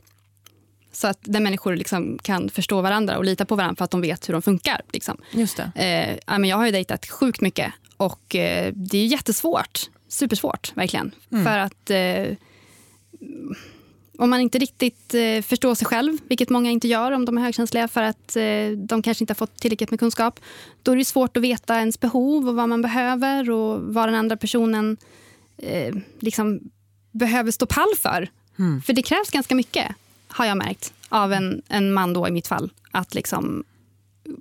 Så 0.95 1.07
att 1.07 1.19
där 1.21 1.39
människor 1.39 1.75
liksom 1.75 2.19
kan 2.21 2.49
förstå 2.49 2.81
varandra 2.81 3.17
och 3.17 3.25
lita 3.25 3.45
på 3.45 3.55
varandra 3.55 3.75
för 3.75 3.85
att 3.85 3.91
de 3.91 4.01
vet 4.01 4.29
hur 4.29 4.33
de 4.33 4.41
funkar. 4.41 4.81
Liksom. 4.93 5.17
Just 5.31 5.57
det. 5.57 6.19
Eh, 6.27 6.39
men 6.39 6.49
jag 6.49 6.57
har 6.57 6.65
ju 6.65 6.71
dejtat 6.71 7.05
sjukt 7.05 7.41
mycket 7.41 7.73
och 7.97 8.35
eh, 8.35 8.73
det 8.75 8.97
är 8.97 9.05
jättesvårt. 9.05 9.89
Supersvårt, 10.07 10.71
verkligen. 10.75 11.11
Mm. 11.31 11.45
För 11.45 11.57
att 11.57 11.89
eh, 11.89 12.37
om 14.17 14.29
man 14.29 14.39
inte 14.39 14.57
riktigt 14.57 15.13
eh, 15.13 15.41
förstår 15.41 15.75
sig 15.75 15.87
själv, 15.87 16.17
vilket 16.27 16.49
många 16.49 16.71
inte 16.71 16.87
gör 16.87 17.11
om 17.11 17.25
de 17.25 17.37
är 17.37 17.41
högkänsliga 17.41 17.87
för 17.87 18.01
att 18.01 18.35
eh, 18.35 18.69
de 18.77 19.01
kanske 19.01 19.23
inte 19.23 19.31
har 19.31 19.35
fått 19.35 19.59
tillräckligt 19.59 19.91
med 19.91 19.99
kunskap, 19.99 20.39
då 20.83 20.91
är 20.91 20.95
det 20.95 21.05
svårt 21.05 21.37
att 21.37 21.43
veta 21.43 21.79
ens 21.79 21.99
behov 21.99 22.47
och 22.47 22.55
vad 22.55 22.69
man 22.69 22.81
behöver 22.81 23.49
och 23.49 23.81
vad 23.81 24.07
den 24.07 24.15
andra 24.15 24.37
personen 24.37 24.97
eh, 25.57 25.95
liksom 26.19 26.59
behöver 27.11 27.51
stå 27.51 27.65
pall 27.65 27.93
för. 28.01 28.29
Mm. 28.59 28.81
För 28.81 28.93
det 28.93 29.01
krävs 29.01 29.31
ganska 29.31 29.55
mycket, 29.55 29.87
har 30.35 30.45
jag 30.45 30.57
märkt, 30.57 30.93
av 31.09 31.33
en, 31.33 31.61
en 31.67 31.93
man 31.93 32.13
då 32.13 32.27
i 32.27 32.31
mitt 32.31 32.47
fall, 32.47 32.71
att 32.91 33.15
liksom 33.15 33.63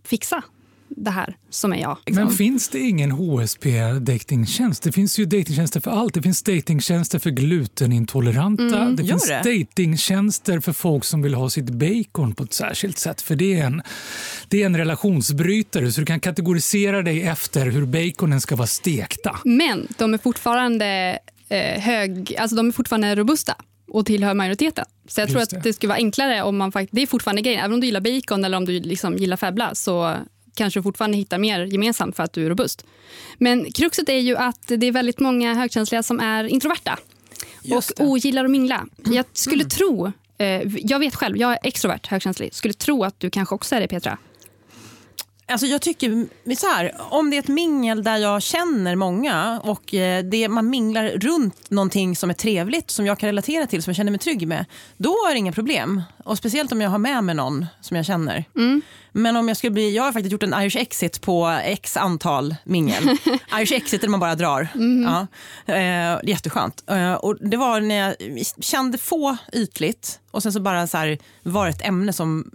fixa 0.04 0.42
det 0.88 1.10
här 1.10 1.36
som 1.50 1.72
är 1.72 1.76
jag. 1.76 1.98
Men 2.10 2.30
finns 2.30 2.68
det 2.68 2.78
ingen 2.78 3.12
HSP-datingtjänst? 3.12 4.82
Det 4.82 4.92
finns 4.92 5.18
ju 5.18 5.24
datingtjänster 5.24 5.80
för 5.80 5.90
allt. 5.90 6.14
Det 6.14 6.22
finns 6.22 6.42
datingtjänster 6.42 7.18
för 7.18 7.30
glutenintoleranta. 7.30 8.62
Mm, 8.62 8.96
det 8.96 9.04
finns 9.04 9.28
det? 9.28 9.42
datingtjänster 9.44 10.60
för 10.60 10.72
folk 10.72 11.04
som 11.04 11.22
vill 11.22 11.34
ha 11.34 11.50
sitt 11.50 11.70
bacon 11.70 12.34
på 12.34 12.44
ett 12.44 12.52
särskilt 12.52 12.98
sätt. 12.98 13.22
För 13.22 13.36
det 13.36 13.60
är 13.60 13.66
en, 13.66 13.82
det 14.48 14.62
är 14.62 14.66
en 14.66 14.76
relationsbrytare, 14.76 15.92
så 15.92 16.00
du 16.00 16.06
kan 16.06 16.20
kategorisera 16.20 17.02
dig 17.02 17.22
efter 17.22 17.66
hur 17.66 17.86
baconen 17.86 18.40
ska 18.40 18.56
vara 18.56 18.66
stekta. 18.66 19.38
Men 19.44 19.88
de 19.98 20.14
är 20.14 20.18
fortfarande 20.18 21.18
eh, 21.48 21.80
hög, 21.80 22.36
alltså 22.38 22.56
de 22.56 22.68
är 22.68 22.72
fortfarande 22.72 23.14
robusta 23.14 23.54
och 23.94 24.06
tillhör 24.06 24.34
majoriteten. 24.34 24.84
Så 25.08 25.20
jag 25.20 25.28
tror 25.28 25.40
Just 25.40 25.52
att 25.52 25.62
det. 25.62 25.68
det 25.68 25.72
skulle 25.72 25.88
vara 25.88 25.98
enklare 25.98 26.42
om 26.42 26.56
man 26.56 26.72
faktiskt, 26.72 26.94
det 26.94 27.02
är 27.02 27.06
fortfarande 27.06 27.42
grejen. 27.42 27.60
Även 27.60 27.72
om 27.72 27.80
du 27.80 27.86
gillar 27.86 28.00
bacon 28.00 28.44
eller 28.44 28.56
om 28.56 28.64
du 28.64 28.80
liksom 28.80 29.16
gillar 29.16 29.36
febbla 29.36 29.74
så 29.74 30.16
kanske 30.54 30.80
du 30.80 30.82
fortfarande 30.82 31.16
hittar 31.16 31.38
mer 31.38 31.64
gemensamt 31.64 32.16
för 32.16 32.22
att 32.22 32.32
du 32.32 32.44
är 32.44 32.48
robust. 32.48 32.84
Men 33.38 33.72
kruxet 33.72 34.08
är 34.08 34.18
ju 34.18 34.36
att 34.36 34.62
det 34.66 34.86
är 34.86 34.92
väldigt 34.92 35.20
många 35.20 35.54
högkänsliga 35.54 36.02
som 36.02 36.20
är 36.20 36.44
introverta 36.44 36.98
och 37.70 37.84
ogillar 38.06 38.44
att 38.44 38.50
mingla. 38.50 38.86
Jag 39.04 39.24
skulle 39.32 39.64
tro, 39.64 40.12
eh, 40.38 40.46
jag 40.76 40.98
vet 40.98 41.14
själv, 41.14 41.36
jag 41.36 41.52
är 41.52 41.58
extrovert 41.62 42.06
högkänslig, 42.06 42.54
skulle 42.54 42.74
tro 42.74 43.04
att 43.04 43.20
du 43.20 43.30
kanske 43.30 43.54
också 43.54 43.74
är 43.74 43.80
det 43.80 43.88
Petra. 43.88 44.18
Alltså 45.46 45.66
jag 45.66 45.82
tycker 45.82 46.26
så 46.56 46.66
här, 46.66 46.92
om 46.98 47.30
det 47.30 47.36
är 47.36 47.38
ett 47.38 47.48
mingel 47.48 48.02
där 48.02 48.16
jag 48.16 48.42
känner 48.42 48.96
många 48.96 49.60
och 49.64 49.94
eh, 49.94 50.24
det, 50.24 50.48
man 50.48 50.70
minglar 50.70 51.08
runt 51.08 51.70
någonting 51.70 52.16
som 52.16 52.30
är 52.30 52.34
trevligt, 52.34 52.90
som 52.90 53.06
jag 53.06 53.18
kan 53.18 53.26
relatera 53.26 53.66
till, 53.66 53.82
som 53.82 53.90
jag 53.90 53.96
känner 53.96 54.10
mig 54.10 54.20
trygg 54.20 54.48
med, 54.48 54.64
då 54.96 55.10
är 55.10 55.32
det 55.32 55.38
inga 55.38 55.52
problem. 55.52 56.02
Och 56.24 56.38
Speciellt 56.38 56.72
om 56.72 56.80
jag 56.80 56.90
har 56.90 56.98
med 56.98 57.24
mig 57.24 57.34
någon 57.34 57.66
som 57.80 57.96
jag 57.96 58.06
känner. 58.06 58.44
Men 59.12 59.36
om 59.36 59.48
jag 59.48 59.56
skulle 59.56 59.70
bli, 59.70 59.96
jag 59.96 60.02
har 60.02 60.12
faktiskt 60.12 60.32
gjort 60.32 60.42
en 60.42 60.54
Irish 60.54 60.76
exit 60.76 61.20
på 61.20 61.58
x 61.64 61.96
antal 61.96 62.54
mingel. 62.64 63.02
Irish 63.58 63.72
exit 63.72 64.02
är 64.02 64.06
när 64.06 64.10
man 64.10 64.20
bara 64.20 64.34
drar. 64.34 64.68
Ja. 65.04 65.26
Eh, 65.74 66.18
jätteskönt. 66.22 66.84
Eh, 66.90 67.12
och 67.14 67.36
det 67.40 67.56
var 67.56 67.80
när 67.80 67.94
jag 67.94 68.14
kände 68.60 68.98
få 68.98 69.36
ytligt 69.52 70.20
och 70.30 70.42
sen 70.42 70.52
så 70.52 70.60
bara 70.60 70.86
så 70.86 70.98
här, 70.98 71.18
var 71.42 71.68
ett 71.68 71.86
ämne 71.86 72.12
som 72.12 72.50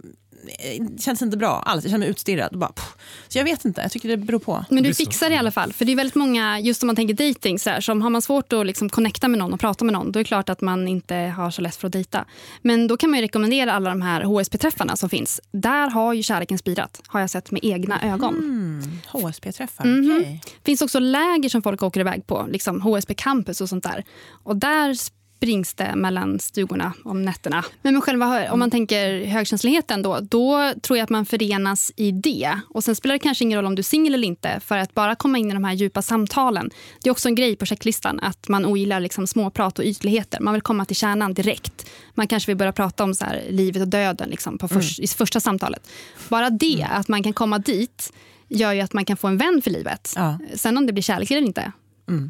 eh, 0.58 0.86
kändes 0.98 1.22
inte 1.22 1.36
bra 1.36 1.62
alls. 1.66 1.84
Jag 1.84 1.90
kände 1.90 2.04
mig 2.06 2.10
utstirrad. 2.10 2.58
Bara, 2.58 2.72
pff. 2.72 2.94
så 3.28 3.38
jag 3.38 3.44
vet 3.44 3.64
inte, 3.64 3.80
jag 3.80 3.90
tycker 3.92 4.08
det 4.08 4.16
beror 4.16 4.38
på. 4.38 4.64
Men 4.70 4.82
du 4.82 4.94
fixar 4.94 5.28
det 5.28 5.34
i 5.34 5.38
alla 5.38 5.50
fall. 5.50 5.72
För 5.72 5.84
det 5.84 5.92
är 5.92 5.96
väldigt 5.96 6.14
många, 6.14 6.60
just 6.60 6.82
om 6.82 6.86
man 6.86 6.96
tänker 6.96 7.14
dating, 7.28 7.58
så 7.58 7.70
här, 7.70 7.80
som 7.80 8.02
har 8.02 8.10
man 8.10 8.22
svårt 8.22 8.52
att 8.52 8.66
liksom 8.66 8.88
connecta 8.88 9.28
med 9.28 9.38
någon 9.38 9.52
och 9.52 9.60
prata 9.60 9.84
med 9.84 9.92
någon, 9.92 10.12
då 10.12 10.18
är 10.18 10.24
det 10.24 10.28
klart 10.28 10.48
att 10.48 10.60
man 10.60 10.88
inte 10.88 11.14
har 11.14 11.50
så 11.50 11.62
lätt 11.62 11.76
för 11.76 11.86
att 11.86 11.92
dejta. 11.92 12.24
Men 12.62 12.86
då 12.86 12.96
kan 12.96 13.10
man 13.10 13.18
ju 13.18 13.22
rekommendera 13.24 13.72
alla 13.72 13.90
de 13.90 14.02
här 14.02 14.22
HSP-träffarna 14.24 14.96
som 14.96 15.08
finns. 15.08 15.40
Där 15.52 15.90
har 15.90 16.12
ju 16.12 16.22
kärleken 16.22 16.58
spirat, 16.58 17.02
har 17.06 17.20
jag 17.20 17.30
sett 17.30 17.50
med 17.50 17.60
egna 17.64 18.02
ögon. 18.12 18.34
Mm, 18.34 18.82
HSP-träffar, 19.12 19.84
Mhm. 19.84 20.16
okej. 20.20 20.40
finns 20.64 20.82
också 20.82 20.98
läger 20.98 21.48
som 21.48 21.62
folk 21.62 21.82
åker 21.82 22.00
iväg 22.00 22.26
på, 22.26 22.46
liksom 22.50 22.80
HSP 22.80 23.14
Campus 23.14 23.60
och 23.60 23.68
sånt 23.68 23.84
där. 23.84 24.04
Och 24.42 24.56
där 24.56 24.94
springs 25.40 25.74
det 25.74 25.96
mellan 25.96 26.38
stugorna 26.38 26.92
om 27.04 27.22
nätterna. 27.22 27.64
Men 27.82 27.94
med 27.94 28.02
själva, 28.04 28.52
om 28.52 28.58
man 28.58 28.70
tänker 28.70 29.24
högkänsligheten 29.24 30.02
då, 30.02 30.18
då 30.20 30.72
tror 30.82 30.96
jag 30.98 31.04
att 31.04 31.10
man 31.10 31.26
förenas 31.26 31.92
i 31.96 32.12
det. 32.12 32.60
Och 32.68 32.84
sen 32.84 32.96
spelar 32.96 33.12
det 33.12 33.18
kanske 33.18 33.44
ingen 33.44 33.56
roll 33.58 33.66
om 33.66 33.74
du 33.74 33.80
är 33.80 33.84
singel 33.84 34.14
eller 34.14 34.28
inte, 34.28 34.60
för 34.64 34.78
att 34.78 34.94
bara 34.94 35.14
komma 35.14 35.38
in 35.38 35.50
i 35.50 35.54
de 35.54 35.64
här 35.64 35.72
djupa 35.72 36.02
samtalen. 36.02 36.70
Det 37.02 37.08
är 37.08 37.10
också 37.10 37.28
en 37.28 37.34
grej 37.34 37.56
på 37.56 37.66
checklistan, 37.66 38.20
att 38.20 38.48
man 38.48 38.66
ogillar 38.66 39.00
liksom 39.00 39.26
småprat 39.26 39.78
och 39.78 39.84
ytligheter. 39.84 40.40
Man 40.40 40.54
vill 40.54 40.62
komma 40.62 40.84
till 40.84 40.96
kärnan 40.96 41.34
direkt. 41.34 41.90
Man 42.14 42.26
kanske 42.26 42.50
vill 42.50 42.56
börja 42.56 42.72
prata 42.72 43.04
om 43.04 43.14
så 43.14 43.24
här, 43.24 43.42
livet 43.50 43.82
och 43.82 43.88
döden 43.88 44.30
liksom, 44.30 44.58
på 44.58 44.68
förs- 44.68 45.00
i 45.00 45.06
första 45.06 45.40
samtalet. 45.40 45.88
Bara 46.28 46.50
det, 46.50 46.86
att 46.90 47.08
man 47.08 47.22
kan 47.22 47.32
komma 47.32 47.58
dit, 47.58 48.12
gör 48.48 48.72
ju 48.72 48.80
att 48.80 48.92
man 48.92 49.04
kan 49.04 49.16
få 49.16 49.26
en 49.26 49.36
vän 49.38 49.60
för 49.64 49.70
livet. 49.70 50.14
Sen 50.54 50.76
om 50.76 50.86
det 50.86 50.92
blir 50.92 51.02
kärlek 51.02 51.30
eller 51.30 51.42
inte, 51.46 51.72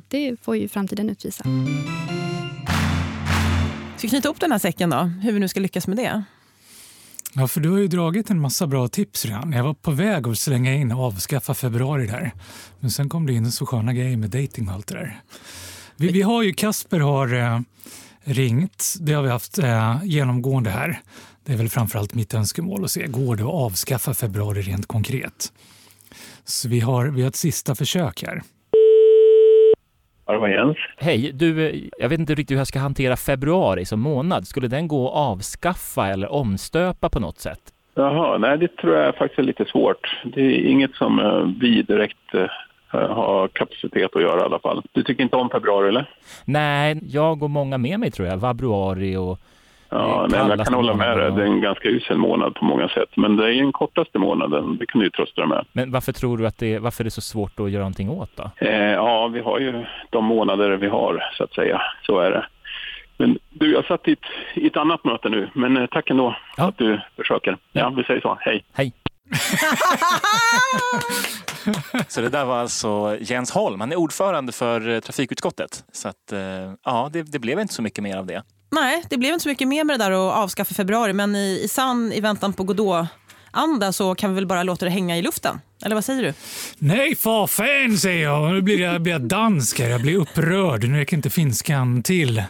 det 0.08 0.36
får 0.42 0.56
ju 0.56 0.68
framtiden 0.68 1.10
utvisa. 1.10 1.44
Ska 4.00 4.06
vi 4.06 4.10
knyta 4.10 4.28
ihop 4.28 4.40
den 4.40 4.52
här 4.52 4.58
säcken 4.58 4.90
då? 4.90 4.96
Hur 4.96 5.32
vi 5.32 5.40
nu 5.40 5.48
ska 5.48 5.60
lyckas 5.60 5.86
med 5.86 5.96
det? 5.96 6.24
Ja, 7.34 7.48
för 7.48 7.60
du 7.60 7.70
har 7.70 7.78
ju 7.78 7.88
dragit 7.88 8.30
en 8.30 8.40
massa 8.40 8.66
bra 8.66 8.88
tips 8.88 9.24
redan. 9.24 9.52
Jag 9.52 9.64
var 9.64 9.74
på 9.74 9.90
väg 9.90 10.28
att 10.28 10.38
slänga 10.38 10.74
in 10.74 10.92
och 10.92 11.04
avskaffa 11.04 11.54
februari 11.54 12.06
där. 12.06 12.32
Men 12.78 12.90
sen 12.90 13.08
kom 13.08 13.26
det 13.26 13.32
in 13.32 13.52
så 13.52 13.66
sköna 13.66 13.92
grejer 13.92 14.16
med 14.16 14.30
dating 14.30 14.68
och 14.68 14.74
allt 14.74 14.86
det 14.86 14.94
där. 14.94 15.20
Vi, 15.96 16.12
vi 16.12 16.22
har 16.22 16.42
ju, 16.42 16.52
Kasper 16.52 17.00
har 17.00 17.34
eh, 17.34 17.60
ringt. 18.24 18.94
Det 19.00 19.12
har 19.12 19.22
vi 19.22 19.28
haft 19.28 19.58
eh, 19.58 20.00
genomgående 20.04 20.70
här. 20.70 21.00
Det 21.44 21.52
är 21.52 21.56
väl 21.56 21.68
framförallt 21.68 22.14
mitt 22.14 22.34
önskemål 22.34 22.84
att 22.84 22.90
se, 22.90 23.06
går 23.06 23.36
det 23.36 23.42
att 23.42 23.48
avskaffa 23.48 24.14
februari 24.14 24.62
rent 24.62 24.86
konkret? 24.86 25.52
Så 26.44 26.68
vi 26.68 26.80
har, 26.80 27.06
vi 27.06 27.22
har 27.22 27.28
ett 27.28 27.36
sista 27.36 27.74
försök 27.74 28.22
här. 28.22 28.42
Ja, 30.30 30.34
det 30.34 30.40
var 30.40 30.48
Jens. 30.48 30.76
Hej, 30.96 31.32
du, 31.34 31.72
jag 31.98 32.08
vet 32.08 32.20
inte 32.20 32.34
riktigt 32.34 32.54
hur 32.54 32.60
jag 32.60 32.66
ska 32.66 32.78
hantera 32.78 33.16
februari 33.16 33.84
som 33.84 34.00
månad. 34.00 34.46
Skulle 34.46 34.68
den 34.68 34.88
gå 34.88 35.08
att 35.08 35.14
avskaffa 35.14 36.08
eller 36.08 36.32
omstöpa 36.32 37.08
på 37.08 37.20
något 37.20 37.38
sätt? 37.38 37.60
Jaha, 37.94 38.38
nej 38.38 38.58
det 38.58 38.76
tror 38.76 38.96
jag 38.96 39.16
faktiskt 39.16 39.38
är 39.38 39.42
lite 39.42 39.64
svårt. 39.64 40.20
Det 40.24 40.40
är 40.40 40.70
inget 40.70 40.94
som 40.94 41.18
eh, 41.18 41.60
vi 41.60 41.82
direkt 41.82 42.34
eh, 42.34 42.46
har 42.90 43.48
kapacitet 43.48 44.16
att 44.16 44.22
göra 44.22 44.40
i 44.40 44.44
alla 44.44 44.58
fall. 44.58 44.82
Du 44.92 45.02
tycker 45.02 45.22
inte 45.22 45.36
om 45.36 45.50
februari 45.50 45.88
eller? 45.88 46.10
Nej, 46.44 47.00
jag 47.02 47.42
och 47.42 47.50
många 47.50 47.78
med 47.78 48.00
mig 48.00 48.10
tror 48.10 48.28
jag. 48.28 48.36
Vabruari 48.36 49.16
och... 49.16 49.38
Ja, 49.90 50.26
nej, 50.30 50.40
jag 50.48 50.64
kan 50.64 50.74
hålla 50.74 50.94
med 50.94 51.18
dig. 51.18 51.32
Det 51.32 51.42
är 51.42 51.46
en 51.46 51.60
ganska 51.60 51.88
usel 51.88 52.18
månad 52.18 52.54
på 52.54 52.64
många 52.64 52.88
sätt. 52.88 53.08
Men 53.16 53.36
det 53.36 53.54
är 53.54 53.62
den 53.62 53.72
kortaste 53.72 54.18
månaden, 54.18 54.76
det 54.76 54.86
kan 54.86 54.98
du 54.98 55.04
ju 55.06 55.10
trösta 55.10 55.40
dig 55.40 55.48
med. 55.48 55.64
Men 55.72 55.90
varför 55.90 56.12
tror 56.12 56.38
du 56.38 56.46
att 56.46 56.58
det, 56.58 56.78
varför 56.78 57.02
är 57.02 57.04
det 57.04 57.10
så 57.10 57.20
svårt 57.20 57.60
att 57.60 57.70
göra 57.70 57.82
någonting 57.82 58.10
åt 58.10 58.30
då? 58.36 58.50
Eh, 58.56 58.74
ja, 58.92 59.28
vi 59.28 59.40
har 59.40 59.58
ju 59.58 59.84
de 60.10 60.24
månader 60.24 60.70
vi 60.70 60.88
har, 60.88 61.24
så 61.36 61.44
att 61.44 61.54
säga. 61.54 61.82
Så 62.02 62.18
är 62.18 62.30
det. 62.30 62.46
Men 63.16 63.38
du, 63.50 63.72
jag 63.72 63.84
satt 63.84 64.08
i 64.08 64.12
ett, 64.12 64.18
i 64.54 64.66
ett 64.66 64.76
annat 64.76 65.04
möte 65.04 65.28
nu, 65.28 65.50
men 65.54 65.76
eh, 65.76 65.86
tack 65.86 66.10
ändå 66.10 66.36
för 66.56 66.68
att 66.68 66.78
du 66.78 67.00
försöker. 67.16 67.56
Ja, 67.72 67.90
vi 67.96 68.04
säger 68.04 68.20
så. 68.20 68.38
Hej. 68.40 68.64
Hej. 68.72 68.92
Så 72.08 72.20
det 72.20 72.28
där 72.28 72.44
var 72.44 72.58
alltså 72.58 73.16
Jens 73.20 73.50
Holm. 73.50 73.80
Han 73.80 73.92
är 73.92 73.96
ordförande 73.96 74.52
för 74.52 74.88
eh, 74.88 75.00
trafikutskottet. 75.00 75.84
Så 75.92 76.08
att, 76.08 76.32
eh, 76.32 76.72
ja, 76.84 77.10
det, 77.12 77.22
det 77.32 77.38
blev 77.38 77.60
inte 77.60 77.74
så 77.74 77.82
mycket 77.82 78.04
mer 78.04 78.16
av 78.16 78.26
det. 78.26 78.42
Nej, 78.70 79.02
det 79.10 79.16
blev 79.18 79.32
inte 79.32 79.42
så 79.42 79.48
mycket 79.48 79.68
mer 79.68 79.84
med 79.84 80.00
det 80.00 80.04
där 80.04 80.10
att 80.12 80.36
avskaffa 80.36 80.74
februari, 80.74 81.12
men 81.12 81.36
i, 81.36 81.60
i 81.64 81.68
sann 81.68 82.12
i 82.12 82.20
väntan 82.20 82.52
på 82.52 82.64
Godot-anda 82.64 83.92
så 83.92 84.14
kan 84.14 84.30
vi 84.30 84.34
väl 84.34 84.46
bara 84.46 84.62
låta 84.62 84.84
det 84.84 84.90
hänga 84.90 85.16
i 85.18 85.22
luften. 85.22 85.60
Eller 85.84 85.94
vad 85.94 86.04
säger 86.04 86.22
du? 86.22 86.32
Nej, 86.78 87.14
för 87.16 87.46
fan 87.46 87.98
säger 87.98 88.22
jag. 88.24 88.52
Nu 88.52 88.62
blir 88.62 88.80
jag, 88.80 89.02
blir 89.02 89.12
jag 89.12 89.22
dansk. 89.22 89.80
Jag 89.80 90.02
blir 90.02 90.16
upprörd. 90.16 90.84
Nu 90.84 90.98
räcker 90.98 91.16
inte 91.16 91.30
finskan 91.30 92.02
till. 92.02 92.42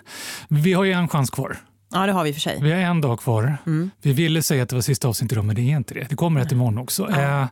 Vi 0.48 0.72
har 0.72 0.84
ju 0.84 0.92
en 0.92 1.08
chans 1.08 1.30
kvar. 1.30 1.56
Ja, 1.92 2.06
det 2.06 2.12
har 2.12 2.24
vi 2.24 2.32
för 2.32 2.40
sig. 2.40 2.58
Vi 2.62 2.72
har 2.72 2.78
en 2.78 3.00
dag 3.00 3.20
kvar. 3.20 3.56
Vi 4.02 4.12
ville 4.12 4.42
säga 4.42 4.62
att 4.62 4.68
det 4.68 4.74
var 4.74 4.82
sista 4.82 5.08
avsnittet 5.08 5.32
idag, 5.32 5.44
men 5.44 5.56
det 5.56 5.62
är 5.62 5.76
inte 5.76 5.94
det. 5.94 6.06
Det 6.08 6.16
kommer 6.16 6.40
ett 6.40 6.52
imorgon 6.52 6.78
också. 6.78 7.10
Eh, 7.10 7.46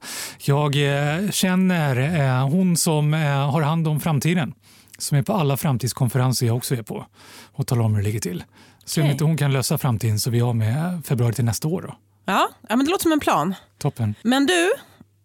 Jag 0.45 0.77
eh, 0.77 1.31
känner 1.31 2.21
eh, 2.21 2.49
hon 2.49 2.77
som 2.77 3.13
har 3.53 3.63
hand 3.63 3.89
om 3.89 4.01
framtiden, 4.01 4.55
som 4.99 5.19
är 5.19 5.23
på 5.23 5.33
alla 5.33 5.57
framtidskonferenser 5.57 6.47
jag 6.47 6.57
också 6.57 6.75
är 6.75 6.83
på 6.83 7.07
och 7.53 7.67
talar 7.67 7.83
om 7.83 7.95
hur 7.95 8.03
det 8.03 8.07
ligger 8.07 8.21
till. 8.21 8.45
Så 8.85 9.01
om 9.01 9.05
Okej. 9.05 9.13
inte 9.13 9.25
hon 9.25 9.37
kan 9.37 9.53
lösa 9.53 9.79
framtiden 9.79 10.21
så 10.21 10.31
vi 10.31 10.41
har 10.41 10.53
med 10.53 11.07
februari 11.07 11.35
till 11.35 11.45
nästa 11.45 11.69
år. 11.69 11.83
Då. 11.83 11.97
Ja, 12.25 12.49
ja 12.69 12.77
men 12.77 12.87
det 12.87 12.91
låter 12.91 13.03
som 13.03 13.13
en 13.13 13.21
plan. 13.21 13.55
Toppen. 13.79 14.15
Men 14.23 14.47
du, 14.47 14.73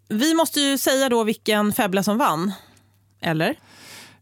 vi 0.10 0.34
måste 0.34 0.62
ju 0.62 0.78
säga 0.78 1.10
då 1.10 1.24
vilken 1.24 1.74
Febbla 1.74 2.04
som 2.04 2.18
vann. 2.18 2.52
Eller? 3.22 3.56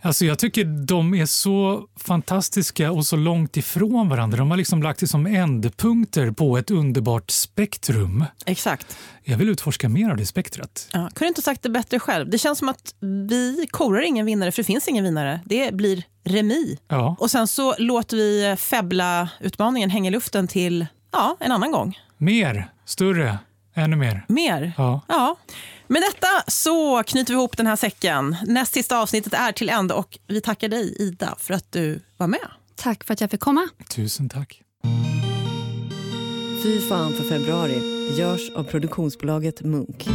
Alltså 0.03 0.25
jag 0.25 0.39
tycker 0.39 0.65
de 0.65 1.13
är 1.13 1.25
så 1.25 1.87
fantastiska 1.99 2.91
och 2.91 3.05
så 3.05 3.15
långt 3.15 3.57
ifrån 3.57 4.09
varandra. 4.09 4.37
De 4.37 4.49
har 4.49 4.57
liksom 4.57 4.83
lagt 4.83 4.99
det 4.99 5.07
som 5.07 5.25
ändpunkter 5.25 6.31
på 6.31 6.57
ett 6.57 6.71
underbart 6.71 7.31
spektrum. 7.31 8.25
Exakt. 8.45 8.97
Jag 9.23 9.37
vill 9.37 9.49
utforska 9.49 9.89
mer 9.89 10.09
av 10.09 10.17
det 10.17 10.25
spektrat. 10.25 10.89
Ja, 10.93 11.09
kunde 11.13 11.27
inte 11.27 11.39
ha 11.39 11.43
sagt 11.43 11.63
det 11.63 11.69
bättre 11.69 11.99
själv. 11.99 12.29
Det 12.29 12.37
känns 12.37 12.59
som 12.59 12.69
att 12.69 12.95
vi 13.29 13.67
korar 13.71 14.01
ingen 14.01 14.25
vinnare, 14.25 14.51
för 14.51 14.63
det 14.63 14.67
finns 14.67 14.87
ingen 14.87 15.03
vinnare. 15.03 15.39
Det 15.45 15.73
blir 15.73 16.03
remi. 16.23 16.77
Ja. 16.87 17.15
Och 17.19 17.31
sen 17.31 17.47
så 17.47 17.75
låter 17.77 18.17
vi 18.17 18.55
Febbla-utmaningen 18.57 19.89
hänga 19.89 20.07
i 20.07 20.11
luften 20.11 20.47
till 20.47 20.85
ja, 21.11 21.37
en 21.39 21.51
annan 21.51 21.71
gång. 21.71 21.99
Mer, 22.17 22.71
större, 22.85 23.37
ännu 23.73 23.95
mer. 23.95 24.25
Mer? 24.27 24.73
Ja. 24.77 25.01
Ja. 25.07 25.35
Med 25.87 26.01
detta 26.01 26.51
så 26.51 27.03
knyter 27.03 27.33
vi 27.33 27.37
ihop 27.39 27.57
den 27.57 27.67
här 27.67 27.75
säcken. 27.75 28.37
Näst 28.47 28.73
sista 28.73 28.99
avsnittet 29.01 29.33
är 29.33 29.51
till 29.51 29.69
ända 29.69 29.95
och 29.95 30.19
vi 30.27 30.41
tackar 30.41 30.69
dig 30.69 30.95
Ida 30.99 31.35
för 31.39 31.53
att 31.53 31.71
du 31.71 32.01
var 32.17 32.27
med. 32.27 32.47
Tack 32.75 33.03
för 33.03 33.13
att 33.13 33.21
jag 33.21 33.31
fick 33.31 33.39
komma. 33.39 33.67
Tusen 33.89 34.29
tack. 34.29 34.61
Fy 36.63 36.81
fan 36.89 37.13
för 37.13 37.23
februari 37.23 37.81
görs 38.17 38.49
av 38.55 38.63
produktionsbolaget 38.63 39.61
Munk. 39.61 40.07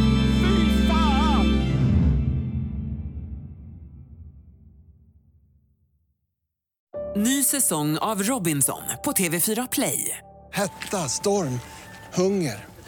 Ny 7.15 7.43
säsong 7.43 7.97
av 7.97 8.23
Robinson 8.23 8.81
på 9.03 9.11
TV4 9.11 9.67
Play. 9.71 10.17
Hetta, 10.53 10.97
storm, 10.97 11.59
hunger. 12.13 12.76